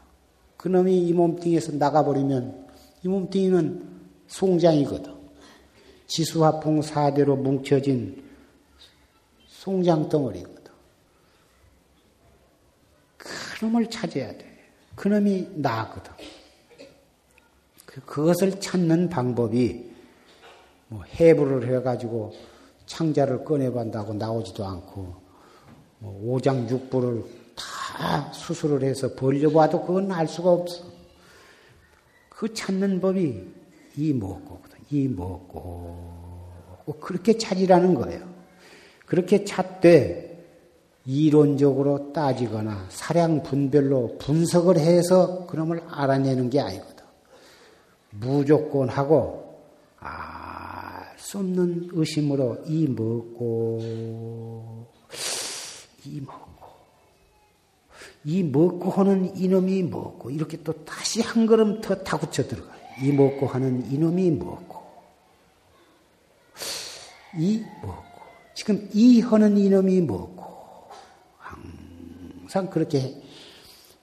그 0.58 0.70
놈이 0.70 0.98
이 0.98 1.14
몸뚱이에서 1.14 1.74
나가버리면 1.74 2.68
이 3.04 3.08
몸뚱이는 3.08 3.88
송장이거든. 4.28 5.15
지수화풍 6.08 6.82
사대로 6.82 7.36
뭉쳐진 7.36 8.24
송장 9.48 10.10
덩어리거든. 10.10 10.72
그놈을 13.18 13.90
찾아야 13.90 14.32
돼. 14.38 14.46
그놈이 14.96 15.50
나거든. 15.56 16.12
그, 17.86 18.02
그것을 18.02 18.60
찾는 18.60 19.10
방법이 19.10 19.92
뭐 20.88 21.04
해부를 21.04 21.76
해가지고 21.76 22.34
창자를 22.86 23.44
꺼내본다고 23.44 24.14
나오지도 24.14 24.66
않고 24.66 25.16
뭐 26.00 26.34
오장육부를 26.34 27.24
다 27.56 28.32
수술을 28.34 28.84
해서 28.84 29.14
벌려봐도 29.16 29.82
그건 29.86 30.12
알 30.12 30.28
수가 30.28 30.52
없어. 30.52 30.84
그 32.30 32.54
찾는 32.54 33.00
법이 33.02 33.54
이 33.98 34.14
먹고거든. 34.14 34.75
이 34.92 35.08
먹고 35.08 36.96
그렇게 37.00 37.38
찾으라는 37.38 37.96
거예요. 37.96 38.36
그렇게 39.06 39.44
찾되 39.44 40.26
이론적으로 41.06 42.14
따지거나 42.14 42.88
사량 42.90 43.44
분별로 43.44 44.18
분석을 44.18 44.80
해서 44.80 45.46
그놈을 45.46 45.84
알아내는 45.88 46.50
게 46.50 46.60
아니거든. 46.60 47.06
무조건 48.10 48.90
하고 48.90 49.62
알수 50.00 51.40
없는 51.40 51.90
의심으로 51.92 52.64
이 52.66 52.88
먹고 52.88 54.88
이 56.06 56.22
먹고 56.22 56.66
이 58.24 58.44
먹고 58.44 58.92
하는 58.92 59.36
이놈이 59.38 59.84
먹고 59.84 60.32
이렇게 60.32 60.64
또 60.64 60.74
다시 60.86 61.22
한 61.22 61.46
걸음 61.46 61.82
더 61.82 61.96
타구쳐 61.96 62.48
들어가요. 62.48 62.85
이 63.02 63.12
먹고 63.12 63.48
하는 63.48 63.86
이놈이 63.92 64.32
먹고 64.32 64.84
이 67.38 67.64
먹고 67.82 68.22
지금 68.54 68.90
이 68.94 69.22
하는 69.22 69.58
이놈이 69.58 70.02
먹고 70.02 70.90
항상 71.38 72.70
그렇게 72.70 73.22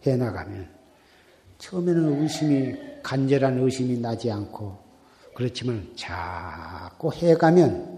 해 0.07 0.17
나가면 0.17 0.69
처음에는 1.59 2.23
의심이 2.23 2.75
간절한 3.03 3.59
의심이 3.59 3.99
나지 3.99 4.31
않고 4.31 4.79
그렇지만 5.35 5.91
자꾸 5.97 7.13
해가면 7.13 7.93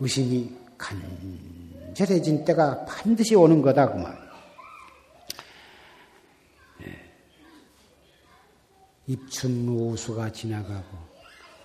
의심이 0.00 0.56
간절해진 0.76 2.44
때가 2.44 2.84
반드시 2.84 3.34
오는 3.34 3.60
거다 3.62 3.90
그만. 3.90 4.27
입춘우수가 9.08 10.32
지나가고 10.32 10.96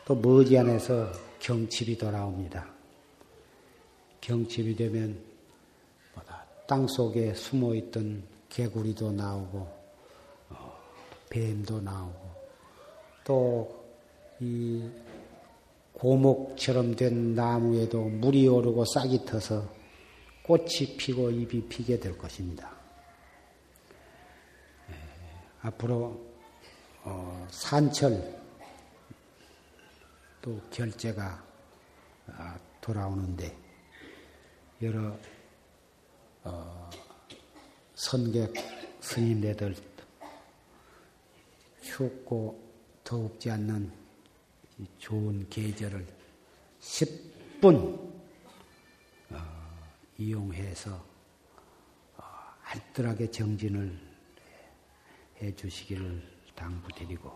또 0.05 0.15
머지않아서 0.15 1.11
경칩이 1.39 1.97
돌아옵니다. 1.97 2.67
경칩이 4.21 4.75
되면 4.75 5.19
땅 6.65 6.87
속에 6.87 7.33
숨어 7.35 7.75
있던 7.75 8.23
개구리도 8.49 9.11
나오고 9.11 9.67
어, 10.49 10.79
뱀도 11.29 11.81
나오고 11.81 12.33
또 13.23 13.83
이 14.43 14.89
고목처럼 15.93 16.95
된 16.95 17.33
나무에도 17.33 18.03
물이 18.03 18.47
오르고 18.47 18.83
싹이 18.85 19.25
터서 19.25 19.69
꽃이 20.43 20.97
피고 20.97 21.31
잎이 21.31 21.69
피게 21.69 21.99
될 21.99 22.17
것입니다. 22.17 22.69
예, 24.89 24.93
앞으로 25.61 26.32
어, 27.05 27.47
산철. 27.51 28.43
또 30.41 30.61
결제가 30.69 31.41
아, 32.27 32.59
돌아오는데 32.81 33.57
여러 34.81 35.17
어, 36.43 36.89
선객 37.95 38.53
스님네들 38.99 39.75
춥고 41.81 42.61
더웁지 43.05 43.51
않는 43.51 43.91
좋은 44.97 45.47
계절을 45.49 46.05
10분 46.81 48.13
어, 49.29 49.37
이용해서 50.17 50.93
어, 52.17 52.23
알뜰하게 52.63 53.31
정진을 53.31 53.97
해 55.41 55.55
주시기를 55.55 56.32
당부 56.55 56.91
드리고 56.93 57.31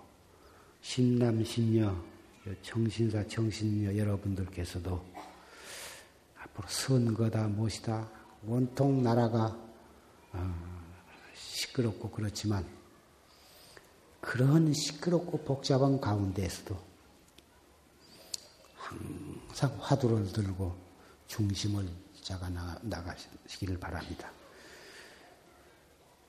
신남 0.82 1.44
신녀 1.44 1.96
정신사 2.62 3.28
정신녀 3.28 3.98
여러분들께서도 3.98 5.04
앞으로 6.44 6.68
선거다 6.68 7.48
무엇이다 7.48 8.10
온통 8.46 9.04
나라가 9.04 9.58
어, 10.34 10.88
시끄럽고 11.34 12.10
그렇지만 12.12 12.66
그런 14.22 14.74
시끄럽고 14.74 15.40
복잡한 15.40 16.00
가운데에서도 16.00 16.78
항상 18.76 19.78
화두를 19.80 20.32
들고 20.32 20.76
중심을 21.28 21.88
잡아 22.22 22.50
나가시기를 22.82 23.80
바랍니다. 23.80 24.32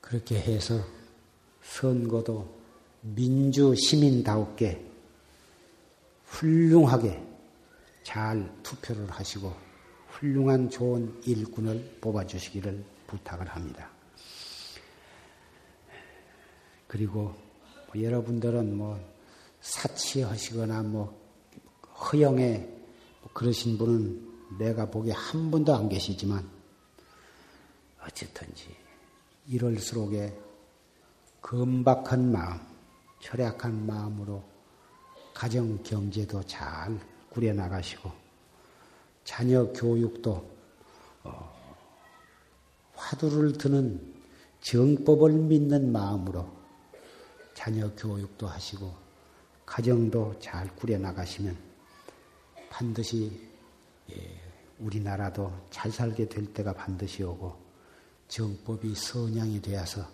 그렇게 0.01 0.39
해서 0.39 0.81
선거도 1.61 2.58
민주 3.01 3.73
시민다우게 3.75 4.85
훌륭하게 6.25 7.21
잘 8.03 8.51
투표를 8.63 9.09
하시고 9.09 9.53
훌륭한 10.09 10.69
좋은 10.69 11.21
일꾼을 11.25 11.97
뽑아주시기를 12.01 12.83
부탁을 13.07 13.47
합니다. 13.47 13.89
그리고 16.87 17.35
뭐 17.87 18.03
여러분들은 18.03 18.75
뭐 18.75 18.99
사치하시거나 19.61 20.83
뭐 20.83 21.19
허영에 21.99 22.57
뭐 23.21 23.31
그러신 23.33 23.77
분은 23.77 24.57
내가 24.57 24.89
보기에 24.89 25.13
한 25.13 25.51
분도 25.51 25.75
안 25.75 25.87
계시지만 25.89 26.49
어쨌든지 28.03 28.75
이럴수록에 29.47 30.37
금박한 31.41 32.31
마음, 32.31 32.59
철약한 33.19 33.85
마음으로 33.85 34.43
가정 35.33 35.81
경제도 35.83 36.43
잘 36.43 36.99
꾸려 37.29 37.53
나가시고 37.53 38.11
자녀 39.23 39.65
교육도 39.71 40.49
어, 41.23 41.59
화두를 42.93 43.53
드는 43.53 44.15
정법을 44.61 45.31
믿는 45.31 45.91
마음으로 45.91 46.49
자녀 47.53 47.89
교육도 47.95 48.47
하시고 48.47 48.93
가정도 49.65 50.37
잘 50.39 50.73
꾸려 50.75 50.97
나가시면 50.97 51.55
반드시 52.69 53.49
예, 54.11 54.41
우리나라도 54.79 55.53
잘 55.69 55.91
살게 55.91 56.27
될 56.27 56.51
때가 56.53 56.73
반드시 56.73 57.23
오고 57.23 57.55
정법이 58.27 58.95
선양이 58.95 59.61
되어서 59.61 60.07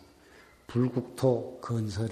불국토 0.68 1.60
건설 1.62 2.10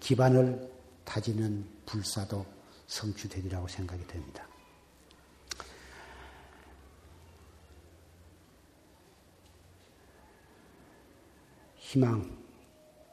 기반을 0.00 0.70
다지는 1.04 1.64
불사도 1.86 2.44
성취되리라고 2.86 3.68
생각이 3.68 4.06
됩니다. 4.06 4.46
희망, 11.76 12.38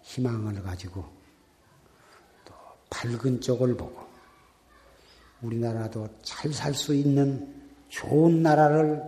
희망을 0.01 0.61
가지고 0.61 1.03
또 2.45 2.53
밝은 2.89 3.41
쪽을 3.41 3.75
보고 3.75 4.05
우리나라도 5.41 6.07
잘 6.21 6.51
살 6.51 6.73
수 6.73 6.93
있는 6.93 7.55
좋은 7.89 8.41
나라를 8.41 9.01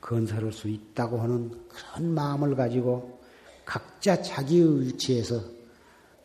건설할 0.00 0.52
수 0.52 0.68
있다고 0.68 1.20
하는 1.20 1.66
그런 1.68 2.14
마음을 2.14 2.54
가지고 2.54 3.20
각자 3.64 4.20
자기의 4.20 4.82
위치에서 4.82 5.55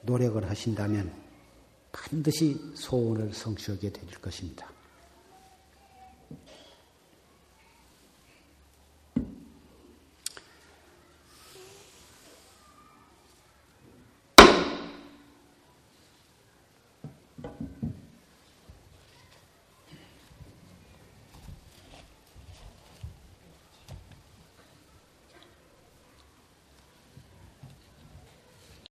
노력을 0.04 0.50
하신다면 0.50 1.12
반드시 1.92 2.58
소원을 2.76 3.34
성취하게 3.34 3.92
될 3.92 4.10
것입니다. 4.22 4.71